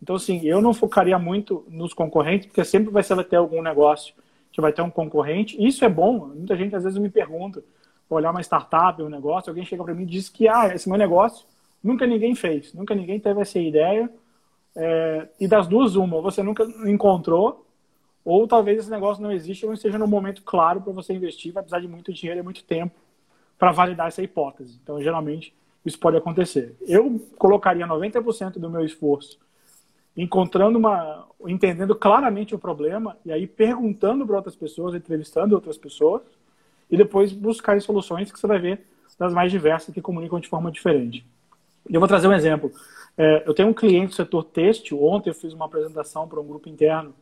[0.00, 4.14] Então, assim, eu não focaria muito nos concorrentes, porque sempre vai ser ter algum negócio
[4.54, 5.62] que vai ter um concorrente.
[5.62, 6.28] Isso é bom.
[6.28, 7.62] Muita gente às vezes me pergunta,
[8.08, 10.96] olhar uma startup, um negócio, alguém chega para mim e diz que ah, esse meu
[10.96, 11.44] negócio
[11.84, 14.10] Nunca ninguém fez, nunca ninguém teve essa ideia.
[14.74, 17.66] É, e das duas, uma, você nunca encontrou,
[18.24, 21.52] ou talvez esse negócio não existe, ou não esteja no momento claro para você investir,
[21.52, 22.94] vai precisar de muito dinheiro e muito tempo
[23.58, 24.80] para validar essa hipótese.
[24.82, 26.74] Então, geralmente, isso pode acontecer.
[26.88, 29.38] Eu colocaria 90% do meu esforço
[30.16, 36.22] encontrando uma, entendendo claramente o problema e aí perguntando para outras pessoas, entrevistando outras pessoas
[36.90, 38.86] e depois buscar soluções que você vai ver
[39.18, 41.24] das mais diversas que comunicam de forma diferente.
[41.88, 42.72] Eu vou trazer um exemplo.
[43.16, 45.04] É, eu tenho um cliente do setor têxtil.
[45.04, 47.14] Ontem eu fiz uma apresentação para um grupo interno.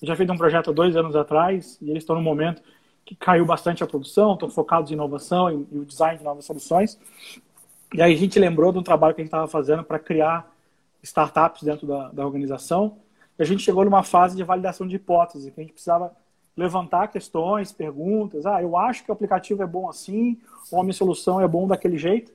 [0.00, 2.62] Eu já fiz um projeto há dois anos atrás e eles estão no momento
[3.04, 6.98] que caiu bastante a produção, estão focados em inovação e o design de novas soluções.
[7.94, 10.52] E aí a gente lembrou de um trabalho que a gente estava fazendo para criar
[11.02, 12.98] startups dentro da, da organização.
[13.38, 16.12] E a gente chegou numa fase de validação de hipótese, que a gente precisava
[16.56, 18.44] levantar questões, perguntas.
[18.44, 20.38] Ah, eu acho que o aplicativo é bom assim,
[20.72, 22.32] ou a minha solução é bom daquele jeito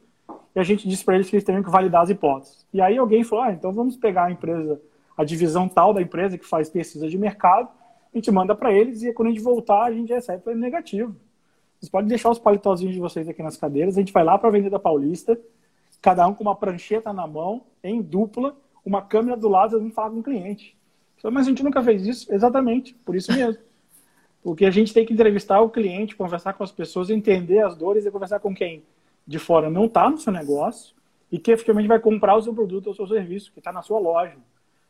[0.56, 2.66] e a gente disse para eles que eles teriam que validar as hipóteses.
[2.74, 4.80] E aí alguém falou, ah, então vamos pegar a empresa,
[5.18, 7.70] a divisão tal da empresa que faz pesquisa de mercado,
[8.14, 11.16] a gente manda para eles e quando a gente voltar a gente recebe para negativo.
[11.80, 14.48] Vocês podem deixar os palitozinhos de vocês aqui nas cadeiras, a gente vai lá para
[14.48, 15.40] a Avenida Paulista,
[16.02, 19.94] cada um com uma prancheta na mão, em dupla, uma câmera do lado, e vamos
[19.94, 20.76] falar com o cliente.
[21.24, 23.62] Mas a gente nunca fez isso, exatamente, por isso mesmo.
[24.44, 28.06] Porque a gente tem que entrevistar o cliente, conversar com as pessoas, entender as dores
[28.06, 28.84] e conversar com quem?
[29.26, 30.94] de fora não está no seu negócio
[31.32, 33.82] e que efetivamente vai comprar o seu produto ou o seu serviço, que está na
[33.82, 34.38] sua loja.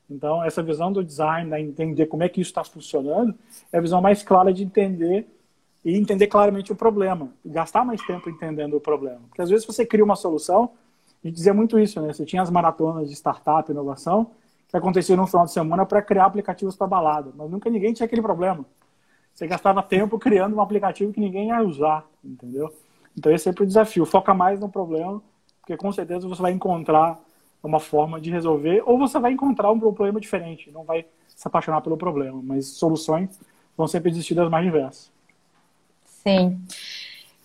[0.09, 3.33] Então, essa visão do design, da entender como é que isso está funcionando,
[3.71, 5.25] é a visão mais clara de entender
[5.85, 7.29] e entender claramente o problema.
[7.45, 9.21] Gastar mais tempo entendendo o problema.
[9.29, 10.71] Porque às vezes você cria uma solução,
[11.27, 12.11] gente dizia muito isso, né?
[12.11, 14.31] Você tinha as maratonas de startup, inovação,
[14.67, 17.31] que aconteciam no final de semana para criar aplicativos para balada.
[17.35, 18.65] Mas nunca ninguém tinha aquele problema.
[19.33, 22.73] Você gastava tempo criando um aplicativo que ninguém ia usar, entendeu?
[23.17, 24.05] Então esse é sempre o desafio.
[24.05, 25.21] Foca mais no problema,
[25.61, 27.19] porque com certeza você vai encontrar
[27.63, 31.81] uma forma de resolver, ou você vai encontrar um problema diferente, não vai se apaixonar
[31.81, 33.39] pelo problema, mas soluções
[33.77, 35.09] vão sempre existir das mais diversas.
[36.05, 36.61] Sim.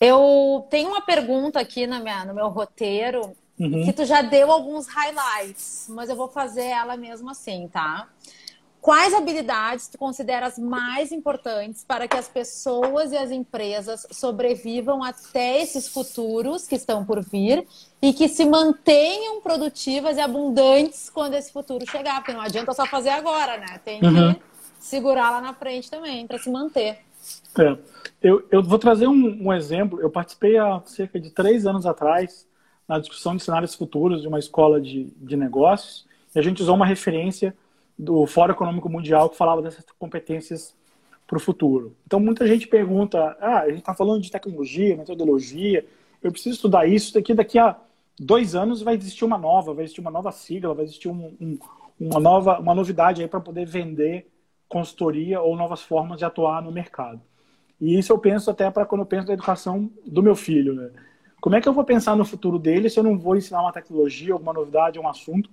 [0.01, 3.85] Eu tenho uma pergunta aqui na minha, no meu roteiro, uhum.
[3.85, 8.09] que tu já deu alguns highlights, mas eu vou fazer ela mesmo assim, tá?
[8.81, 15.61] Quais habilidades tu consideras mais importantes para que as pessoas e as empresas sobrevivam até
[15.61, 17.67] esses futuros que estão por vir
[18.01, 22.21] e que se mantenham produtivas e abundantes quando esse futuro chegar?
[22.21, 23.81] Porque não adianta só fazer agora, né?
[23.85, 24.37] Tem que, uhum.
[24.79, 27.01] segurar lá na frente também, para se manter.
[27.59, 27.77] É.
[28.23, 30.01] Eu, eu vou trazer um, um, exemplo.
[30.01, 32.47] Eu participei há cerca de três anos atrás
[32.89, 36.75] na discussão de cenários futuros de uma escola de, de negócios e a gente usou
[36.75, 37.55] uma referência
[37.99, 40.75] do Fórum Econômico Mundial que falava dessas competências
[41.27, 41.95] para o futuro.
[42.07, 45.85] Então, muita gente pergunta: ah, a gente está falando de tecnologia, metodologia,
[46.23, 47.77] eu preciso estudar isso, daqui, daqui a
[48.19, 51.59] dois anos vai existir uma nova, vai existir uma nova sigla, vai existir um, um,
[52.01, 54.31] uma, nova, uma novidade aí para poder vender
[54.69, 57.21] consultoria ou novas formas de atuar no mercado.
[57.81, 60.75] E isso eu penso até para quando eu penso na educação do meu filho.
[60.75, 60.91] Né?
[61.41, 63.73] Como é que eu vou pensar no futuro dele se eu não vou ensinar uma
[63.73, 65.51] tecnologia, alguma novidade, um assunto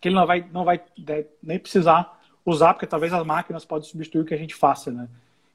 [0.00, 3.88] que ele não vai, não vai né, nem precisar usar, porque talvez as máquinas podem
[3.88, 5.08] substituir o que a gente faça, né?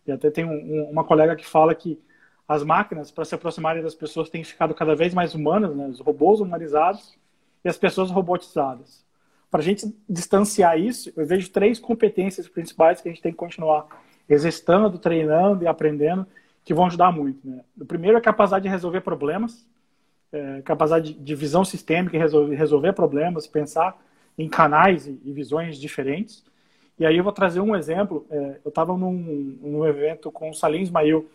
[0.05, 1.99] E até tem um, uma colega que fala que
[2.47, 5.87] as máquinas, para se aproximarem das pessoas, têm ficado cada vez mais humanas, né?
[5.87, 7.17] Os robôs humanizados
[7.63, 9.05] e as pessoas robotizadas.
[9.49, 13.37] Para a gente distanciar isso, eu vejo três competências principais que a gente tem que
[13.37, 13.85] continuar
[14.27, 16.25] exercitando, treinando e aprendendo,
[16.63, 17.47] que vão ajudar muito.
[17.47, 17.63] Né?
[17.79, 19.65] O primeiro é capacidade de resolver problemas,
[20.31, 23.99] é, capacidade de, visão sistêmica, resolver, resolver problemas, pensar
[24.37, 26.43] em canais e, e, visões diferentes.
[26.97, 28.25] E aí eu vou trazer um exemplo.
[28.29, 31.29] É, eu estava num, num, evento com o Salim Ismail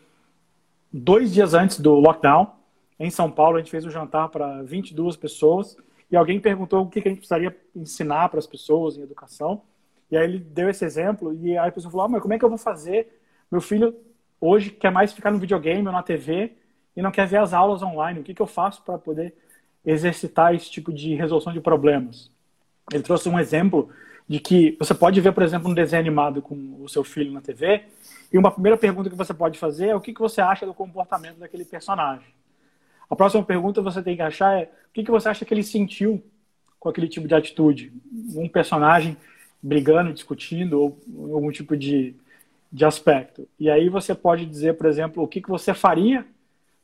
[0.93, 2.53] dois dias antes do lockdown,
[2.99, 3.57] em São Paulo.
[3.57, 5.77] A gente fez um jantar para 22 pessoas
[6.11, 9.63] e alguém perguntou o que, que a gente precisaria ensinar para as pessoas em educação.
[10.11, 12.39] E aí ele deu esse exemplo e aí a pessoa falou: ah, mas como é
[12.39, 13.21] que eu vou fazer?
[13.51, 13.95] Meu filho
[14.41, 16.53] hoje quer mais ficar no videogame ou na TV
[16.97, 18.21] e não quer ver as aulas online.
[18.21, 19.35] O que, que eu faço para poder
[19.85, 22.31] exercitar esse tipo de resolução de problemas?
[22.93, 23.91] Ele trouxe um exemplo
[24.29, 27.41] de que você pode ver, por exemplo, um desenho animado com o seu filho na
[27.41, 27.85] TV
[28.33, 30.75] e uma primeira pergunta que você pode fazer é o que, que você acha do
[30.75, 32.27] comportamento daquele personagem.
[33.09, 35.63] A próxima pergunta você tem que achar é o que, que você acha que ele
[35.63, 36.23] sentiu
[36.81, 37.93] com aquele tipo de atitude.
[38.35, 39.17] Um personagem
[39.63, 42.15] brigando, discutindo ou algum tipo de,
[42.73, 43.49] de aspecto.
[43.59, 46.25] E aí você pode dizer, por exemplo, o que, que você faria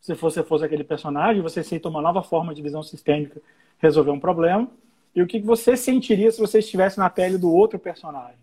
[0.00, 3.40] se você fosse aquele personagem, você aceita uma nova forma de visão sistêmica
[3.78, 4.68] resolver um problema,
[5.14, 8.36] e o que, que você sentiria se você estivesse na pele do outro personagem.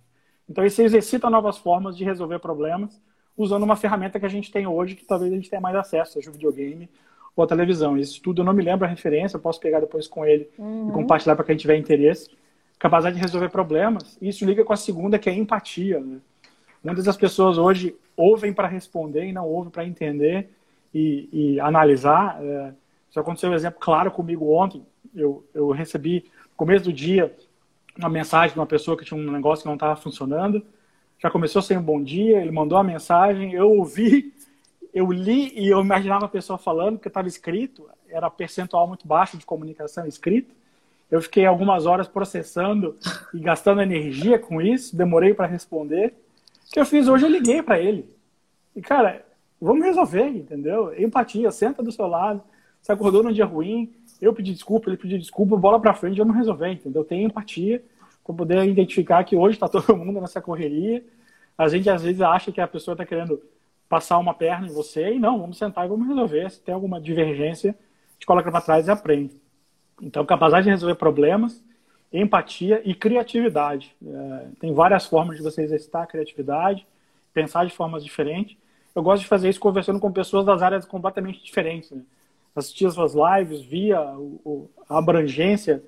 [0.50, 3.00] Então, isso exercita novas formas de resolver problemas
[3.38, 6.14] usando uma ferramenta que a gente tem hoje, que talvez a gente tenha mais acesso,
[6.14, 6.90] seja o videogame
[7.36, 7.98] ou a televisão.
[7.98, 10.90] Esse tudo eu não me lembro a referência, eu posso pegar depois com ele uhum.
[10.90, 12.30] e compartilhar para quem tiver interesse
[12.80, 14.18] capacidade de resolver problemas.
[14.22, 16.00] E isso liga com a segunda, que é a empatia.
[16.00, 16.20] Né?
[16.84, 20.50] Muitas das pessoas hoje ouvem para responder e não ouvem para entender
[20.94, 22.38] e, e analisar.
[22.42, 22.74] É,
[23.10, 24.86] isso aconteceu um exemplo claro comigo ontem.
[25.16, 27.36] Eu, eu recebi, no começo do dia,
[27.98, 30.64] uma mensagem de uma pessoa que tinha um negócio que não estava funcionando.
[31.18, 34.34] Já começou sem um bom dia, ele mandou a mensagem, eu ouvi,
[34.94, 39.38] eu li e eu imaginava a pessoa falando, porque estava escrito, era percentual muito baixo
[39.38, 40.54] de comunicação escrita.
[41.12, 42.96] Eu fiquei algumas horas processando
[43.34, 46.14] e gastando energia com isso, demorei para responder.
[46.72, 48.10] Que eu fiz hoje, eu liguei para ele.
[48.76, 49.26] E, cara,
[49.60, 50.94] vamos resolver, entendeu?
[51.00, 52.42] Empatia, senta do seu lado.
[52.82, 56.36] Você acordou num dia ruim, eu pedi desculpa, ele pediu desculpa, bola para frente, vamos
[56.36, 57.04] resolver, entendeu?
[57.04, 57.84] Tem empatia
[58.24, 61.04] para poder identificar que hoje está todo mundo nessa correria.
[61.58, 63.42] A gente às vezes acha que a pessoa está querendo
[63.90, 66.50] passar uma perna em você e não, vamos sentar e vamos resolver.
[66.52, 67.76] Se tem alguma divergência,
[68.20, 69.42] gente coloca para trás e aprende.
[70.02, 71.64] Então, capacidade de resolver problemas,
[72.12, 73.96] empatia e criatividade.
[74.06, 76.86] É, tem várias formas de você exercitar a criatividade,
[77.34, 78.58] pensar de formas diferentes.
[78.96, 81.92] Eu gosto de fazer isso conversando com pessoas das áreas completamente diferentes.
[81.92, 82.02] Né?
[82.56, 85.84] Assistir as suas lives, via o, a abrangência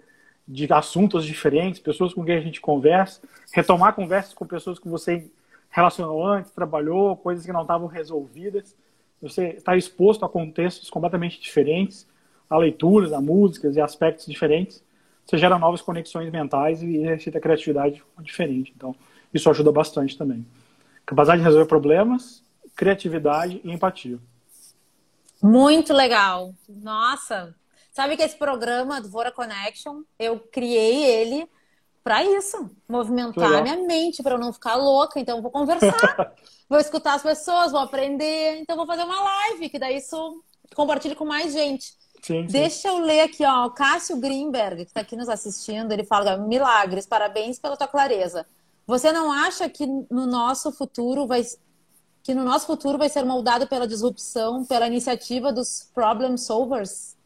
[0.47, 5.29] de assuntos diferentes, pessoas com quem a gente conversa, retomar conversas com pessoas que você
[5.69, 8.75] relacionou antes, trabalhou, coisas que não estavam resolvidas.
[9.21, 12.07] Você está exposto a contextos completamente diferentes
[12.51, 14.83] a leituras, a músicas e aspectos diferentes,
[15.25, 18.73] você gera novas conexões mentais e exercita a criatividade diferente.
[18.75, 18.95] Então,
[19.33, 20.45] isso ajuda bastante também.
[21.05, 22.43] Capacidade de resolver problemas,
[22.75, 24.19] criatividade e empatia.
[25.41, 26.53] Muito legal.
[26.67, 27.55] Nossa,
[27.91, 31.49] sabe que esse programa do Vora Connection, eu criei ele
[32.03, 35.19] para isso, movimentar a minha mente, para eu não ficar louca.
[35.19, 36.33] Então, vou conversar,
[36.67, 38.57] vou escutar as pessoas, vou aprender.
[38.59, 40.43] Então, vou fazer uma live, que daí isso
[40.75, 41.93] compartilho com mais gente.
[42.21, 42.51] Sim, sim.
[42.51, 43.65] Deixa eu ler aqui, ó.
[43.65, 48.45] O Cássio Greenberg, que está aqui nos assistindo, ele fala: milagres, parabéns pela tua clareza.
[48.85, 51.43] Você não acha que no nosso futuro vai
[52.23, 57.17] que no nosso futuro vai ser moldado pela disrupção, pela iniciativa dos problem solvers,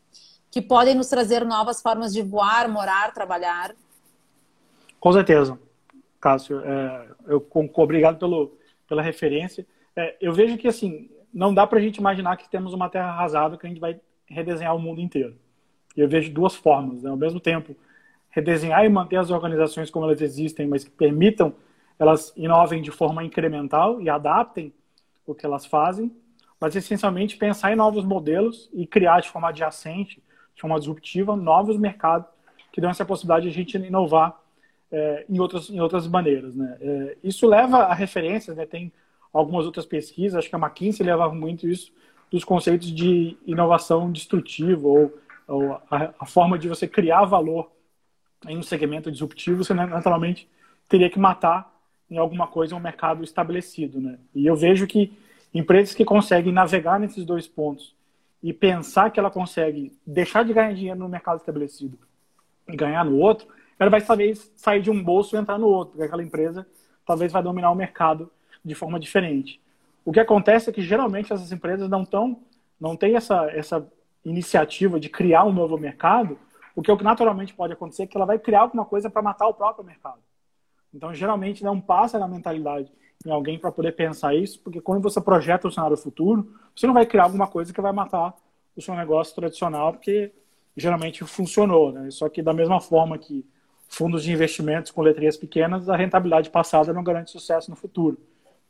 [0.49, 3.75] que podem nos trazer novas formas de voar, morar, trabalhar?
[4.97, 5.59] Com certeza,
[6.21, 6.61] Cássio.
[6.61, 9.67] É, eu obrigado pelo, pela referência.
[9.93, 13.09] É, eu vejo que assim não dá para a gente imaginar que temos uma terra
[13.09, 15.35] arrasada que a gente vai redesenhar o mundo inteiro.
[15.95, 17.09] E eu vejo duas formas, né?
[17.09, 17.75] ao mesmo tempo,
[18.29, 21.53] redesenhar e manter as organizações como elas existem, mas que permitam
[21.97, 24.73] elas inovem de forma incremental e adaptem
[25.25, 26.11] o que elas fazem,
[26.59, 30.21] mas essencialmente pensar em novos modelos e criar de forma adjacente,
[30.53, 32.27] de forma disruptiva, novos mercados
[32.71, 34.37] que dão essa possibilidade de a gente inovar
[34.91, 36.55] é, em, outras, em outras maneiras.
[36.55, 36.77] Né?
[36.81, 38.65] É, isso leva a referências, né?
[38.65, 38.91] tem
[39.31, 41.91] algumas outras pesquisas, acho que a McKinsey levava muito isso,
[42.35, 45.17] dos conceitos de inovação destrutiva ou,
[45.47, 47.71] ou a, a, forma de você criar valor
[48.45, 50.49] em um segmento disruptivo, você naturalmente
[50.89, 51.73] teria que matar
[52.11, 54.01] em alguma coisa um mercado estabelecido.
[54.01, 54.19] Né?
[54.35, 55.17] E eu vejo que
[55.53, 57.95] empresas que conseguem navegar nesses dois pontos
[58.43, 61.97] e pensar que ela consegue deixar de ganhar dinheiro no mercado estabelecido
[62.67, 63.47] e ganhar no outro,
[63.79, 66.67] ela vai talvez sair de um bolso e entrar no outro, porque aquela empresa
[67.05, 68.29] talvez vai dominar o mercado
[68.63, 69.61] de forma diferente.
[70.05, 72.39] O que acontece é que geralmente essas empresas não estão,
[72.79, 73.91] não têm essa, essa
[74.23, 76.37] iniciativa de criar um novo mercado,
[76.75, 79.53] o que naturalmente pode acontecer é que ela vai criar alguma coisa para matar o
[79.53, 80.19] próprio mercado.
[80.93, 82.91] Então, geralmente, não passa na mentalidade
[83.25, 86.93] em alguém para poder pensar isso, porque quando você projeta o cenário futuro, você não
[86.93, 88.35] vai criar alguma coisa que vai matar
[88.75, 90.31] o seu negócio tradicional, porque
[90.77, 91.91] geralmente funcionou.
[91.91, 92.11] Né?
[92.11, 93.45] Só que da mesma forma que
[93.87, 98.17] fundos de investimentos com letrinhas pequenas, a rentabilidade passada não garante sucesso no futuro.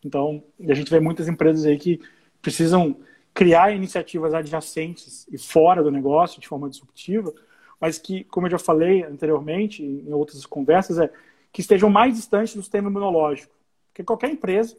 [0.06, 1.99] Então, a gente vê muitas empresas aí que
[2.39, 2.95] precisam
[3.34, 7.34] criar iniciativas adjacentes e fora do negócio, de forma disruptiva,
[7.82, 11.12] mas que, como eu já falei anteriormente, em outras conversas, é
[11.51, 13.53] que estejam mais distantes do sistema imunológico.
[13.88, 14.78] Porque qualquer empresa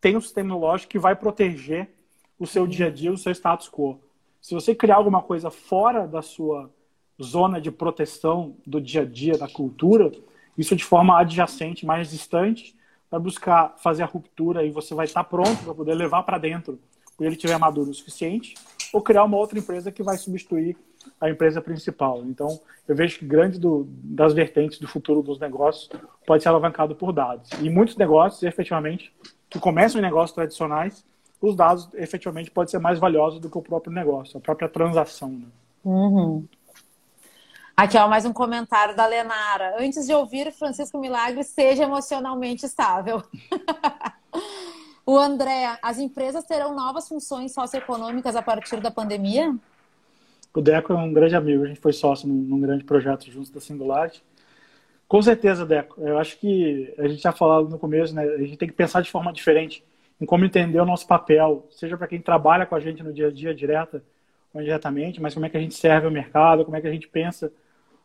[0.00, 1.90] tem um sistema imunológico que vai proteger
[2.38, 4.00] o seu dia a dia, o seu status quo.
[4.40, 6.70] Se você criar alguma coisa fora da sua
[7.20, 10.12] zona de proteção do dia a dia, da cultura,
[10.56, 12.77] isso de forma adjacente, mais distante,
[13.10, 16.78] vai buscar fazer a ruptura e você vai estar pronto para poder levar para dentro
[17.16, 18.54] quando ele tiver maduro o suficiente,
[18.92, 20.76] ou criar uma outra empresa que vai substituir
[21.20, 22.22] a empresa principal.
[22.24, 25.90] Então, eu vejo que grande do, das vertentes do futuro dos negócios
[26.24, 27.50] pode ser alavancado por dados.
[27.60, 29.12] E muitos negócios, efetivamente,
[29.50, 31.04] que começam em negócios tradicionais,
[31.40, 35.30] os dados efetivamente podem ser mais valiosos do que o próprio negócio, a própria transação.
[35.30, 35.46] Né?
[35.84, 36.44] Uhum.
[37.78, 39.76] Aqui, ó, mais um comentário da Lenara.
[39.78, 43.22] Antes de ouvir Francisco Milagre, seja emocionalmente estável.
[45.06, 49.54] o André, as empresas terão novas funções socioeconômicas a partir da pandemia?
[50.52, 53.48] O Deco é um grande amigo, a gente foi sócio num, num grande projeto juntos
[53.48, 54.24] da Singularity.
[55.06, 56.00] Com certeza, Deco.
[56.00, 58.24] Eu acho que a gente já falado no começo, né?
[58.24, 59.84] A gente tem que pensar de forma diferente
[60.20, 63.28] em como entender o nosso papel, seja para quem trabalha com a gente no dia
[63.28, 64.02] a dia, direta
[64.52, 66.92] ou indiretamente, mas como é que a gente serve o mercado, como é que a
[66.92, 67.52] gente pensa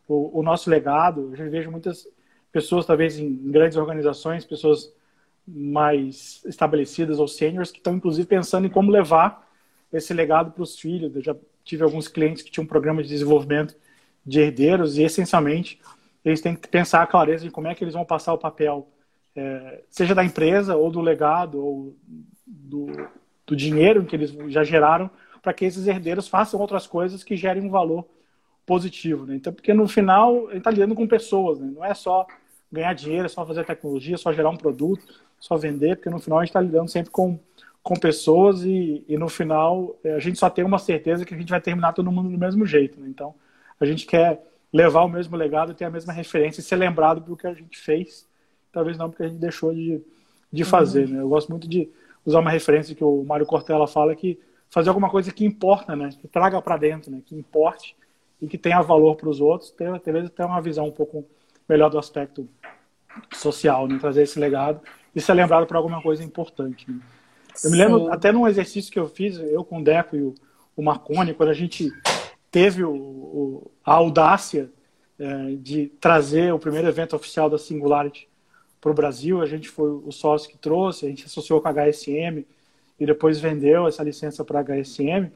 [0.08, 1.32] o, o nosso legado.
[1.36, 2.06] Eu vejo muitas
[2.52, 4.92] pessoas, talvez em grandes organizações, pessoas
[5.46, 9.50] mais estabelecidas ou seniors, que estão inclusive pensando em como levar
[9.92, 11.14] esse legado para os filhos.
[11.14, 13.76] Eu já tive alguns clientes que tinham um programa de desenvolvimento
[14.24, 15.80] de herdeiros e, essencialmente,
[16.24, 18.88] eles têm que pensar a clareza de como é que eles vão passar o papel,
[19.36, 21.96] é, seja da empresa ou do legado ou
[22.46, 22.86] do,
[23.46, 25.10] do dinheiro que eles já geraram,
[25.42, 28.06] para que esses herdeiros façam outras coisas que gerem um valor
[28.66, 29.36] positivo, né?
[29.36, 31.70] Então, porque no final, ele está lidando com pessoas, né?
[31.74, 32.26] Não é só
[32.72, 36.18] ganhar dinheiro, é só fazer tecnologia, é só gerar um produto, só vender, porque no
[36.18, 37.38] final a gente está lidando sempre com,
[37.82, 41.38] com pessoas e, e no final é, a gente só tem uma certeza que a
[41.38, 43.06] gente vai terminar todo mundo do mesmo jeito, né?
[43.08, 43.34] Então,
[43.78, 44.42] a gente quer
[44.72, 47.78] levar o mesmo legado, ter a mesma referência e ser lembrado pelo que a gente
[47.78, 48.26] fez,
[48.72, 50.02] talvez não porque a gente deixou de,
[50.50, 51.14] de fazer, uhum.
[51.14, 51.20] né?
[51.20, 51.88] Eu gosto muito de
[52.24, 54.40] usar uma referência que o Mário Cortella fala que
[54.70, 56.08] fazer alguma coisa que importa, né?
[56.18, 57.20] Que traga para dentro, né?
[57.24, 57.94] Que importe
[58.44, 61.24] e que tenha valor para os outros, ter, talvez ter uma visão um pouco
[61.68, 62.48] melhor do aspecto
[63.32, 63.98] social, né?
[63.98, 64.80] trazer esse legado
[65.14, 66.90] e ser lembrado por alguma coisa importante.
[66.90, 67.00] Né?
[67.62, 68.10] Eu me lembro Sim.
[68.10, 70.34] até num exercício que eu fiz, eu com o Deco e o,
[70.76, 71.90] o Marconi, quando a gente
[72.50, 74.70] teve o, o, a audácia
[75.18, 78.28] é, de trazer o primeiro evento oficial da Singularity
[78.80, 81.72] para o Brasil, a gente foi o sócio que trouxe, a gente associou com a
[81.72, 82.44] HSM
[82.98, 85.30] e depois vendeu essa licença para a HSM.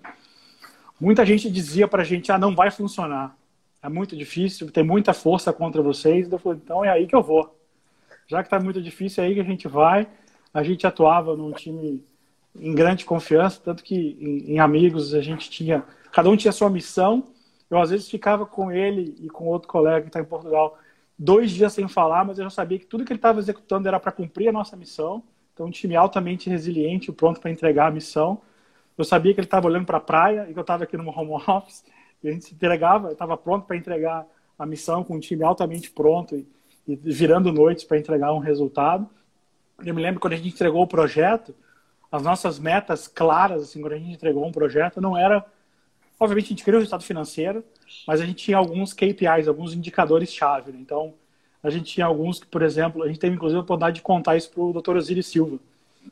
[1.01, 3.37] Muita gente dizia para a gente, ah, não vai funcionar.
[3.83, 6.31] É muito difícil, tem muita força contra vocês.
[6.31, 7.57] Eu falei, então é aí que eu vou.
[8.27, 10.09] Já que está muito difícil, é aí que a gente vai.
[10.53, 12.05] A gente atuava num time
[12.59, 16.69] em grande confiança, tanto que em, em amigos a gente tinha, cada um tinha sua
[16.69, 17.29] missão.
[17.71, 20.79] Eu às vezes ficava com ele e com outro colega que está em Portugal
[21.19, 23.99] dois dias sem falar, mas eu já sabia que tudo que ele estava executando era
[23.99, 25.23] para cumprir a nossa missão.
[25.53, 28.41] Então, um time altamente resiliente, pronto para entregar a missão.
[28.99, 31.09] Eu sabia que ele estava olhando para a praia e que eu estava aqui no
[31.09, 31.85] home office.
[32.23, 34.27] E a gente se entregava, estava pronto para entregar
[34.59, 36.45] a missão com um time altamente pronto e,
[36.87, 39.09] e virando noites para entregar um resultado.
[39.85, 41.55] Eu me lembro quando a gente entregou o projeto,
[42.11, 45.47] as nossas metas claras, assim, quando a gente entregou um projeto, não era.
[46.19, 47.63] Obviamente, a gente queria o resultado financeiro,
[48.05, 50.73] mas a gente tinha alguns KPIs, alguns indicadores-chave.
[50.73, 50.79] Né?
[50.81, 51.15] Então,
[51.63, 54.37] a gente tinha alguns que, por exemplo, a gente teve inclusive a oportunidade de contar
[54.37, 54.97] isso para o Dr.
[54.97, 55.61] Osiris Silva,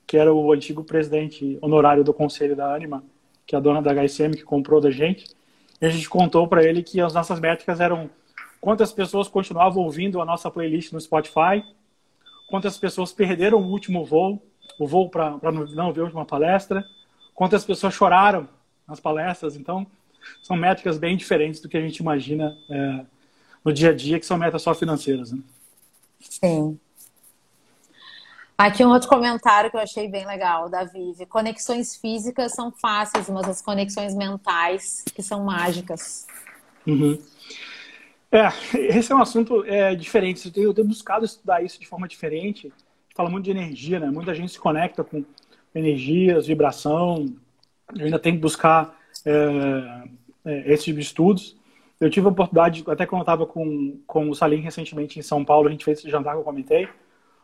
[0.07, 3.05] que era o antigo presidente honorário do conselho da Anima,
[3.47, 5.27] que é a dona da HSM que comprou da gente.
[5.81, 8.11] E a gente contou para ele que as nossas métricas eram
[8.61, 11.63] quantas pessoas continuavam ouvindo a nossa playlist no Spotify,
[12.49, 14.43] quantas pessoas perderam o último voo,
[14.79, 16.85] o voo para não ver a última palestra,
[17.35, 18.49] quantas pessoas choraram
[18.87, 19.57] nas palestras.
[19.57, 19.87] Então,
[20.43, 23.05] são métricas bem diferentes do que a gente imagina é,
[23.65, 25.33] no dia a dia, que são metas só financeiras.
[25.33, 25.41] Né?
[26.21, 26.79] Sim.
[28.59, 31.27] Aqui um outro comentário que eu achei bem legal, da Vivi.
[31.27, 36.27] Conexões físicas são fáceis, mas as conexões mentais que são mágicas.
[36.87, 37.19] Uhum.
[38.33, 38.49] É,
[38.97, 40.47] esse é um assunto é, diferente.
[40.47, 42.73] Eu tenho, eu tenho, buscado estudar isso de forma diferente.
[43.15, 44.11] Fala muito de energia, né?
[44.11, 45.23] Muita gente se conecta com
[45.75, 47.27] energias, vibração.
[47.95, 50.05] Eu ainda tenho que buscar é,
[50.47, 51.55] é, esse tipo de estudos.
[52.01, 55.45] Eu tive a oportunidade, até quando eu estava com, com o Salim recentemente em São
[55.45, 56.89] Paulo, a gente fez esse jantar que eu comentei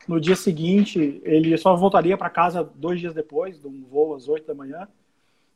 [0.09, 4.29] no dia seguinte, ele só voltaria para casa dois dias depois, de um voo às
[4.29, 4.89] 8 da manhã.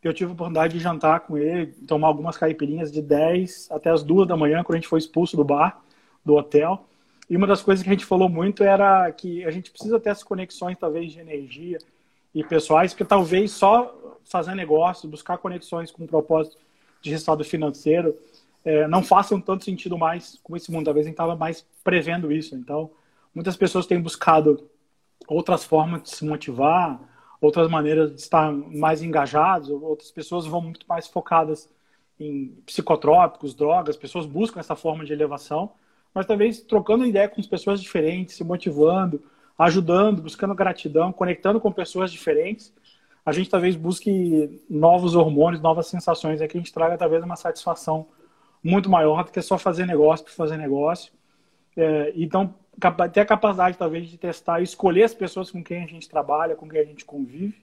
[0.02, 4.04] Eu tive a oportunidade de jantar com ele, tomar algumas caipirinhas de 10 até as
[4.04, 5.82] 2 da manhã, quando a gente foi expulso do bar,
[6.24, 6.86] do hotel.
[7.28, 10.10] E uma das coisas que a gente falou muito era que a gente precisa ter
[10.10, 11.78] essas conexões, talvez, de energia
[12.32, 16.56] e pessoais, porque talvez só fazer negócio, buscar conexões com um propósito
[17.00, 18.16] de resultado financeiro,
[18.64, 20.84] é, não façam tanto sentido mais com esse mundo.
[20.84, 22.54] Talvez a gente estava mais prevendo isso.
[22.54, 22.90] Então,
[23.36, 24.66] muitas pessoas têm buscado
[25.28, 26.98] outras formas de se motivar,
[27.38, 31.68] outras maneiras de estar mais engajados, outras pessoas vão muito mais focadas
[32.18, 35.72] em psicotrópicos, drogas, pessoas buscam essa forma de elevação,
[36.14, 39.22] mas talvez trocando ideia com pessoas diferentes, se motivando,
[39.58, 42.72] ajudando, buscando gratidão, conectando com pessoas diferentes,
[43.24, 47.36] a gente talvez busque novos hormônios, novas sensações, é que a gente traga talvez uma
[47.36, 48.06] satisfação
[48.64, 51.12] muito maior do que só fazer negócio por fazer negócio.
[51.76, 52.54] É, então,
[53.12, 56.56] ter a capacidade, talvez, de testar e escolher as pessoas com quem a gente trabalha,
[56.56, 57.54] com quem a gente convive,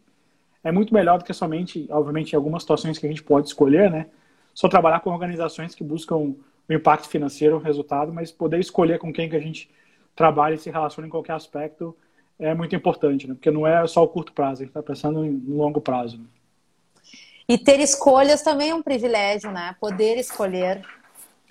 [0.63, 3.91] é muito melhor do que somente, obviamente, em algumas situações que a gente pode escolher,
[3.91, 4.07] né?
[4.53, 6.37] Só trabalhar com organizações que buscam o
[6.69, 9.69] impacto financeiro, o resultado, mas poder escolher com quem que a gente
[10.15, 11.95] trabalha e se relaciona em qualquer aspecto
[12.39, 13.33] é muito importante, né?
[13.33, 16.17] Porque não é só o curto prazo, a gente está pensando no longo prazo.
[16.17, 16.25] Né?
[17.47, 19.75] E ter escolhas também é um privilégio, né?
[19.79, 20.81] Poder escolher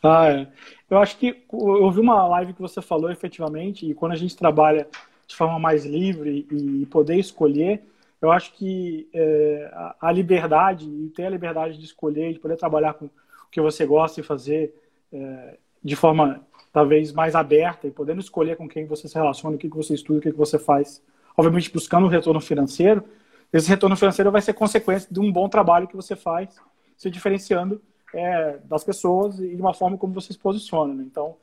[0.02, 0.48] ah, é.
[0.90, 4.36] Eu acho que eu vi uma live que você falou efetivamente, e quando a gente
[4.36, 4.88] trabalha
[5.26, 7.82] de forma mais livre e poder escolher,
[8.20, 12.94] eu acho que é, a liberdade, e ter a liberdade de escolher, de poder trabalhar
[12.94, 13.10] com o
[13.50, 14.74] que você gosta e fazer
[15.12, 16.40] é, de forma
[16.72, 19.94] talvez mais aberta e podendo escolher com quem você se relaciona, o que, que você
[19.94, 21.02] estuda, o que, que você faz,
[21.36, 23.04] obviamente buscando um retorno financeiro,
[23.52, 26.48] esse retorno financeiro vai ser consequência de um bom trabalho que você faz,
[26.96, 27.80] se diferenciando
[28.14, 30.92] é, das pessoas e de uma forma como você se posiciona.
[30.94, 31.04] Né?
[31.04, 31.36] Então,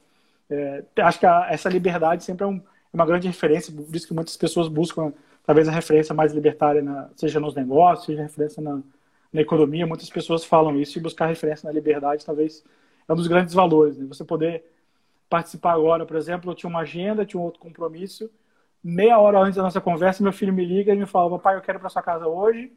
[0.49, 2.61] é, acho que a, essa liberdade sempre é um, é
[2.93, 5.13] uma grande referência, por isso que muitas pessoas buscam
[5.45, 8.79] talvez a referência mais libertária, na, seja nos negócios, seja referência na,
[9.33, 9.87] na, economia.
[9.87, 12.63] Muitas pessoas falam isso e buscar referência na liberdade talvez
[13.07, 13.97] é um dos grandes valores.
[13.97, 14.05] Né?
[14.07, 14.63] Você poder
[15.29, 18.29] participar agora, por exemplo, eu tinha uma agenda, tinha um outro compromisso.
[18.83, 21.61] Meia hora antes da nossa conversa, meu filho me liga e me fala: Papai, eu
[21.61, 22.71] quero ir para sua casa hoje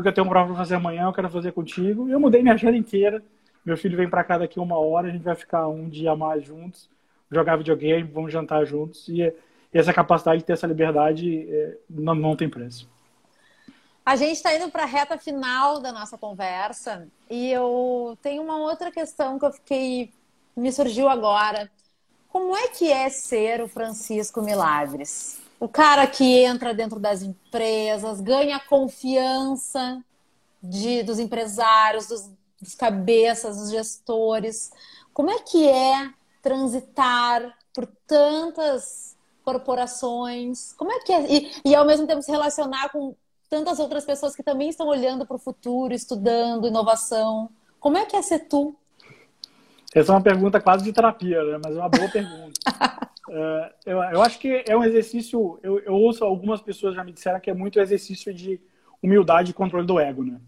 [0.00, 2.08] porque eu tenho um prova para fazer amanhã, eu quero fazer contigo.
[2.08, 3.22] E eu mudei minha agenda inteira.
[3.62, 6.16] Meu filho vem para cá daqui uma hora, a gente vai ficar um dia a
[6.16, 6.88] mais juntos,
[7.30, 9.06] jogar videogame, vamos jantar juntos.
[9.08, 9.30] E,
[9.72, 12.88] essa capacidade de ter essa liberdade é, não, não tem preço.
[14.04, 18.56] A gente está indo para a reta final da nossa conversa e eu tenho uma
[18.56, 20.10] outra questão que eu fiquei.
[20.56, 21.70] me surgiu agora.
[22.30, 25.40] Como é que é ser o Francisco Milagres?
[25.60, 30.02] O cara que entra dentro das empresas, ganha a confiança
[30.62, 34.72] de, dos empresários, dos, dos cabeças, dos gestores.
[35.12, 40.72] Como é que é transitar por tantas corporações?
[40.72, 41.30] Como é que é?
[41.30, 43.14] E, e ao mesmo tempo se relacionar com
[43.50, 47.50] tantas outras pessoas que também estão olhando para o futuro, estudando inovação.
[47.78, 48.74] Como é que é ser tu?
[49.94, 51.58] Essa é uma pergunta quase de terapia, né?
[51.62, 52.60] mas é uma boa pergunta.
[53.32, 55.56] É, eu, eu, acho que é um exercício.
[55.62, 58.60] Eu, eu, ouço algumas pessoas já me disseram que é muito exercício de
[59.00, 60.40] humildade e controle do ego, né?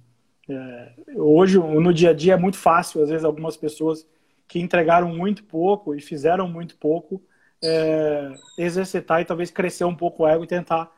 [0.51, 4.05] É, hoje, no dia a dia, é muito fácil, às vezes, algumas pessoas
[4.49, 7.23] que entregaram muito pouco e fizeram muito pouco
[7.63, 10.91] é, exercitar e talvez crescer um pouco o ego e tentar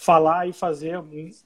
[0.00, 0.98] falar e fazer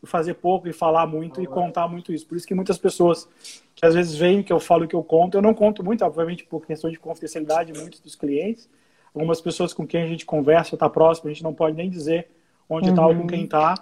[0.04, 2.24] fazer pouco e falar muito e contar muito isso.
[2.24, 3.28] Por isso que muitas pessoas
[3.74, 6.44] que às vezes veem que eu falo que eu conto, eu não conto muito, obviamente
[6.44, 8.70] por questão de confidencialidade muitos dos clientes,
[9.12, 12.28] algumas pessoas com quem a gente conversa, está próximo, a gente não pode nem dizer
[12.68, 13.08] onde está uhum.
[13.08, 13.74] ou com quem está,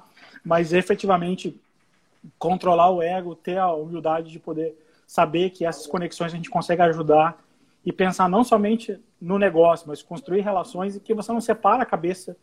[0.43, 1.55] mas efetivamente
[2.39, 4.75] controlar o ego, ter a humildade de poder
[5.07, 7.39] saber que essas conexões a gente consegue ajudar
[7.85, 11.87] e pensar não somente no negócio, mas construir relações e que você não separa a
[11.87, 12.35] cabeça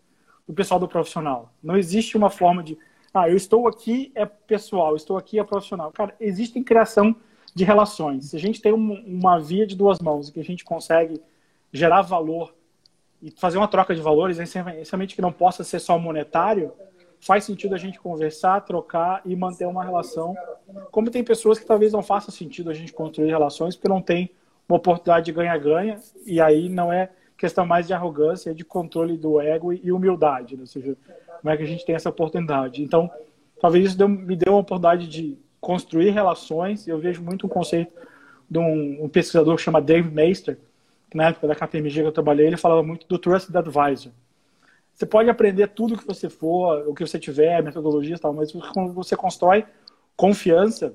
[0.50, 1.54] do pessoal do profissional.
[1.62, 2.76] Não existe uma forma de,
[3.14, 5.91] ah, eu estou aqui é pessoal, estou aqui é profissional.
[5.91, 7.16] Cara, existe criação
[7.54, 8.32] de relações.
[8.32, 11.22] Se a gente tem uma via de duas mãos que a gente consegue
[11.72, 12.56] gerar valor
[13.22, 16.74] e fazer uma troca de valores, essencialmente que não possa ser só monetário,
[17.20, 20.36] faz sentido a gente conversar, trocar e manter uma relação.
[20.89, 24.32] Como tem pessoas que talvez não faça sentido a gente construir relações porque não tem
[24.68, 29.40] uma oportunidade de ganha-ganha, e aí não é questão mais de arrogância, de controle do
[29.40, 30.62] ego e humildade, né?
[30.62, 30.98] ou seja,
[31.42, 32.84] como é que a gente tem essa oportunidade.
[32.84, 33.10] Então,
[33.62, 37.94] talvez isso deu, me deu uma oportunidade de construir relações, eu vejo muito um conceito
[38.50, 40.58] de um, um pesquisador que chama Dave Meister,
[41.10, 44.12] que na época da KPMG que eu trabalhei, ele falava muito do Trusted Advisor.
[44.94, 48.52] Você pode aprender tudo que você for, o que você tiver, metodologias e tal, mas
[48.52, 49.66] quando você constrói
[50.18, 50.94] confiança,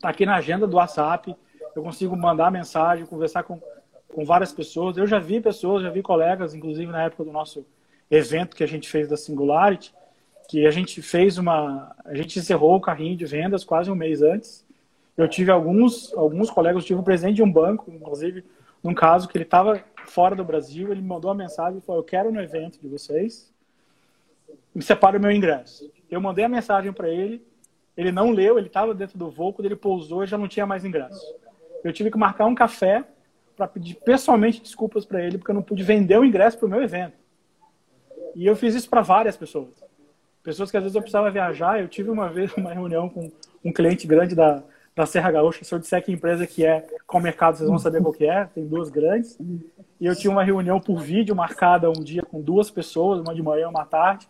[0.00, 1.36] tá aqui na agenda do WhatsApp,
[1.76, 3.60] eu consigo mandar mensagem, conversar com,
[4.14, 4.96] com várias pessoas.
[4.96, 7.64] Eu já vi pessoas, já vi colegas, inclusive na época do nosso
[8.10, 9.94] evento que a gente fez da Singularity,
[10.48, 11.94] que a gente fez uma.
[12.04, 14.66] A gente encerrou o carrinho de vendas quase um mês antes.
[15.16, 18.44] Eu tive alguns, alguns colegas, eu tive um presente de um banco, inclusive,
[18.82, 22.00] num caso que ele estava fora do Brasil, ele me mandou uma mensagem e falou:
[22.00, 23.52] Eu quero no evento de vocês,
[24.74, 25.90] me separa o meu ingresso.
[26.10, 27.44] Eu mandei a mensagem para ele,
[27.96, 30.84] ele não leu, ele estava dentro do voo, quando ele pousou, já não tinha mais
[30.84, 31.40] ingresso
[31.82, 33.04] eu tive que marcar um café
[33.60, 36.70] para pedir pessoalmente desculpas para ele, porque eu não pude vender o ingresso para o
[36.70, 37.12] meu evento.
[38.34, 39.68] E eu fiz isso para várias pessoas.
[40.42, 41.78] Pessoas que às vezes eu precisava viajar.
[41.78, 43.30] Eu tive uma vez uma reunião com
[43.62, 44.62] um cliente grande da,
[44.96, 45.62] da Serra Gaúcha.
[45.62, 48.46] Se eu disser que empresa que é, qual mercado, vocês vão saber qual que é.
[48.46, 49.38] Tem duas grandes.
[50.00, 53.42] E eu tinha uma reunião por vídeo marcada um dia com duas pessoas, uma de
[53.42, 54.26] manhã e uma tarde.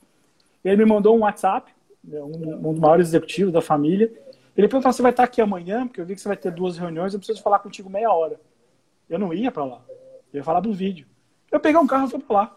[0.64, 1.70] Ele me mandou um WhatsApp,
[2.02, 4.10] né, um, um dos maiores executivos da família,
[4.56, 5.86] ele perguntou: você vai estar aqui amanhã?
[5.86, 8.40] Porque eu vi que você vai ter duas reuniões, eu preciso falar contigo meia hora.
[9.10, 9.82] Eu não ia para lá.
[10.32, 11.06] Eu ia falar do vídeo.
[11.50, 12.56] Eu peguei um carro e fui para lá.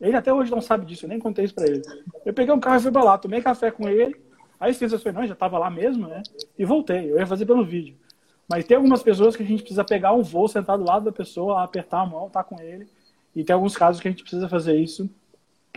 [0.00, 1.82] Ele até hoje não sabe disso, eu nem contei isso para ele.
[2.24, 4.14] Eu peguei um carro e fui para lá, tomei café com ele,
[4.60, 6.22] aí fiz as reuniões, já estava lá mesmo, né?
[6.56, 7.10] E voltei.
[7.10, 7.96] Eu ia fazer pelo vídeo.
[8.48, 11.12] Mas tem algumas pessoas que a gente precisa pegar um voo, sentar do lado da
[11.12, 12.86] pessoa, apertar a mão, estar tá com ele.
[13.34, 15.08] E tem alguns casos que a gente precisa fazer isso.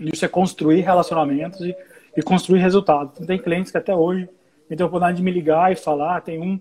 [0.01, 1.75] Isso é construir relacionamentos e,
[2.15, 3.13] e construir resultados.
[3.15, 4.29] Então, tem clientes que até hoje
[4.69, 6.21] me deu a oportunidade de me ligar e falar.
[6.21, 6.59] Tem um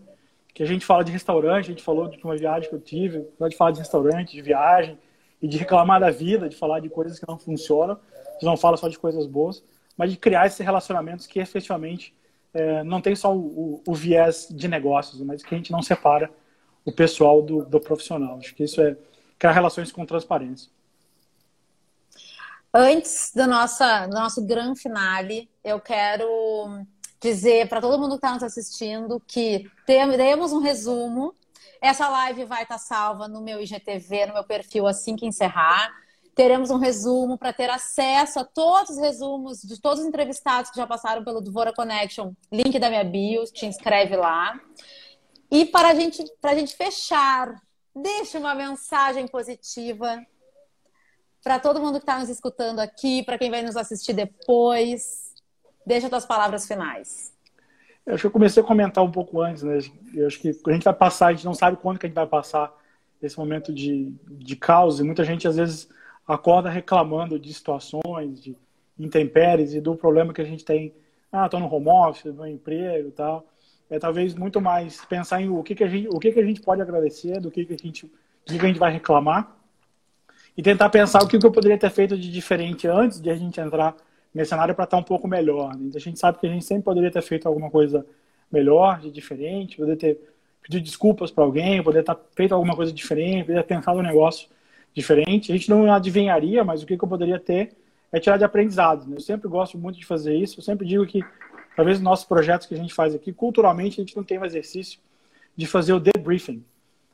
[0.53, 3.21] que a gente fala de restaurante, a gente falou de uma viagem que eu tive,
[3.39, 4.99] pode falar de restaurante, de viagem,
[5.43, 7.99] e de reclamar da vida, de falar de coisas que não funcionam.
[8.43, 9.63] Não fala só de coisas boas,
[9.97, 12.15] mas de criar esses relacionamentos que efetivamente
[12.53, 15.83] é, não tem só o, o, o, viés de negócios, mas que a gente não
[15.83, 16.31] separa
[16.85, 18.39] o pessoal do, do profissional.
[18.39, 18.97] Acho que isso é
[19.39, 20.71] criar relações com transparência.
[22.73, 26.87] Antes do, nossa, do nosso grande finale, eu quero
[27.21, 31.35] dizer para todo mundo que está nos assistindo que teremos um resumo.
[31.81, 35.93] Essa live vai estar tá salva no meu IGTV, no meu perfil, assim que encerrar.
[36.35, 40.77] Teremos um resumo para ter acesso a todos os resumos de todos os entrevistados que
[40.77, 42.33] já passaram pelo Dvora Connection.
[42.51, 44.59] Link da minha bio, te inscreve lá.
[45.51, 47.61] E para a gente, a gente fechar,
[47.95, 50.25] deixe uma mensagem positiva
[51.43, 55.30] para todo mundo que está nos escutando aqui, para quem vai nos assistir depois.
[55.87, 57.33] Deixa tuas palavras finais.
[58.07, 59.79] Eu acho que eu comecei a comentar um pouco antes, né?
[60.15, 62.17] Eu acho que a gente vai passar, a gente não sabe quando que a gente
[62.17, 62.73] vai passar
[63.23, 65.89] esse momento de, de caos e muita gente às vezes
[66.27, 68.57] acorda reclamando de situações, de
[68.99, 70.95] intempéries e do problema que a gente tem.
[71.31, 73.47] Ah, estou no home office, no emprego e tal.
[73.89, 76.45] É talvez muito mais pensar em o que, que, a, gente, o que, que a
[76.45, 78.07] gente pode agradecer, do que, que, a, gente,
[78.47, 79.57] do que a gente vai reclamar
[80.57, 83.35] e tentar pensar o que, que eu poderia ter feito de diferente antes de a
[83.35, 83.97] gente entrar
[84.35, 85.77] nesse cenário para estar um pouco melhor.
[85.77, 85.91] Né?
[85.95, 88.07] A gente sabe que a gente sempre poderia ter feito alguma coisa
[88.51, 90.19] melhor, de diferente, poder ter
[90.63, 94.49] pedido desculpas para alguém, poder ter feito alguma coisa diferente, poder ter pensado um negócio
[94.95, 95.53] diferente.
[95.53, 97.73] A gente não adivinharia, mas o que, que eu poderia ter
[98.13, 99.09] é tirar de aprendizado.
[99.09, 99.17] Né?
[99.17, 100.59] Eu sempre gosto muito de fazer isso.
[100.59, 101.25] Eu sempre digo que,
[101.77, 104.45] talvez, nos nossos projetos que a gente faz aqui, culturalmente, a gente não tem um
[104.45, 104.99] exercício
[105.57, 106.65] de fazer o debriefing.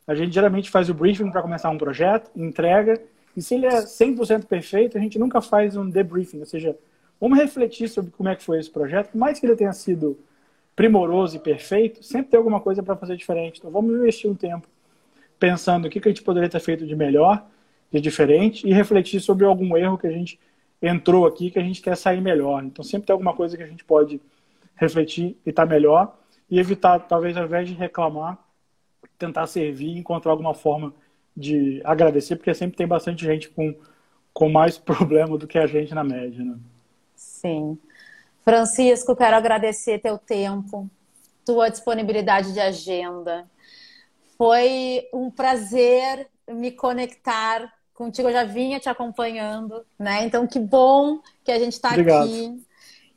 [0.06, 3.00] A gente geralmente faz o briefing para começar um projeto, entrega,
[3.36, 6.76] e se ele é 100% perfeito, a gente nunca faz um debriefing, ou seja,
[7.20, 9.10] Vamos refletir sobre como é que foi esse projeto.
[9.10, 10.18] Por mais que ele tenha sido
[10.74, 13.58] primoroso e perfeito, sempre tem alguma coisa para fazer diferente.
[13.58, 14.68] Então vamos investir um tempo
[15.38, 17.46] pensando o que, que a gente poderia ter feito de melhor,
[17.90, 20.38] de diferente, e refletir sobre algum erro que a gente
[20.80, 22.62] entrou aqui que a gente quer sair melhor.
[22.62, 24.20] Então sempre tem alguma coisa que a gente pode
[24.74, 26.16] refletir e estar tá melhor
[26.50, 28.38] e evitar, talvez, ao invés de reclamar,
[29.18, 30.92] tentar servir encontrar alguma forma
[31.36, 33.74] de agradecer, porque sempre tem bastante gente com,
[34.32, 36.44] com mais problema do que a gente na média.
[36.44, 36.56] Né?
[37.16, 37.78] Sim.
[38.44, 40.88] Francisco, quero agradecer teu tempo,
[41.44, 43.50] tua disponibilidade de agenda.
[44.38, 48.28] Foi um prazer me conectar contigo.
[48.28, 50.24] Eu já vinha te acompanhando, né?
[50.24, 52.62] Então, que bom que a gente está aqui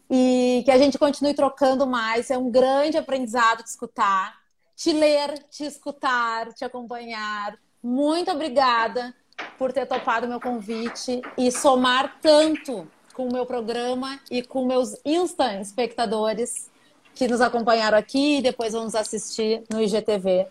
[0.09, 2.31] e que a gente continue trocando mais.
[2.31, 4.35] É um grande aprendizado te escutar,
[4.75, 7.59] te ler, te escutar, te acompanhar.
[7.83, 9.13] Muito obrigada
[9.57, 12.87] por ter topado meu convite e somar tanto
[13.19, 16.71] com o meu programa e com meus Insta espectadores
[17.13, 20.47] que nos acompanharam aqui e depois vão nos assistir no IGTV.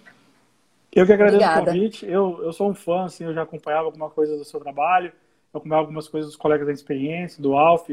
[0.93, 1.63] Eu que agradeço Obrigada.
[1.63, 2.05] o convite.
[2.05, 5.11] Eu, eu sou um fã, assim, eu já acompanhava alguma coisa do seu trabalho,
[5.55, 7.89] eu acompanhava algumas coisas dos colegas da experiência, do Alf,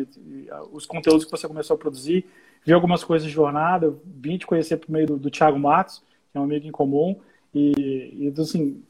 [0.74, 2.26] os conteúdos que você começou a produzir,
[2.66, 6.04] vi algumas coisas de jornada, vim te conhecer por meio do, do Thiago Matos,
[6.34, 7.16] que é um amigo em comum,
[7.54, 8.84] e, e assim,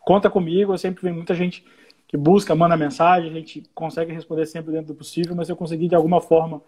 [0.00, 1.64] conta comigo, eu sempre vejo muita gente
[2.08, 5.88] que busca, manda mensagem, a gente consegue responder sempre dentro do possível, mas eu consegui
[5.88, 6.62] de alguma forma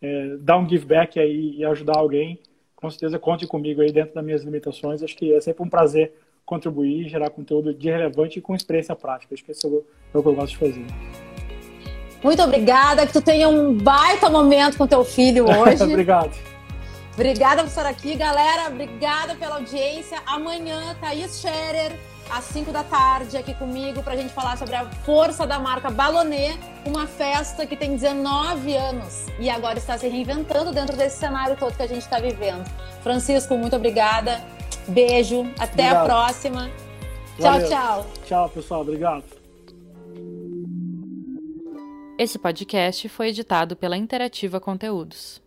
[0.00, 2.38] é, dar um give back aí e ajudar alguém,
[2.76, 5.02] com certeza conte comigo aí dentro das minhas limitações.
[5.02, 6.12] Acho que é sempre um prazer
[6.44, 9.34] contribuir, gerar conteúdo de relevante e com experiência prática.
[9.34, 9.84] Acho que esse é o,
[10.14, 10.84] é o que eu gosto de fazer.
[12.22, 15.82] Muito obrigada, que tu tenha um baita momento com teu filho hoje.
[15.82, 16.34] Obrigado.
[17.14, 18.68] Obrigada por estar aqui, galera.
[18.68, 20.18] Obrigada pela audiência.
[20.26, 21.92] Amanhã, Thaís Scherer
[22.30, 25.90] às 5 da tarde aqui comigo para a gente falar sobre a força da marca
[25.90, 26.56] Balonê,
[26.86, 31.76] uma festa que tem 19 anos e agora está se reinventando dentro desse cenário todo
[31.76, 32.64] que a gente está vivendo.
[33.02, 34.42] Francisco, muito obrigada.
[34.88, 35.96] Beijo, até Obrigado.
[35.96, 36.70] a próxima.
[37.38, 37.68] Valeu.
[37.68, 38.06] Tchau, tchau.
[38.26, 38.80] Tchau, pessoal.
[38.82, 39.24] Obrigado.
[42.16, 45.43] Esse podcast foi editado pela Interativa Conteúdos.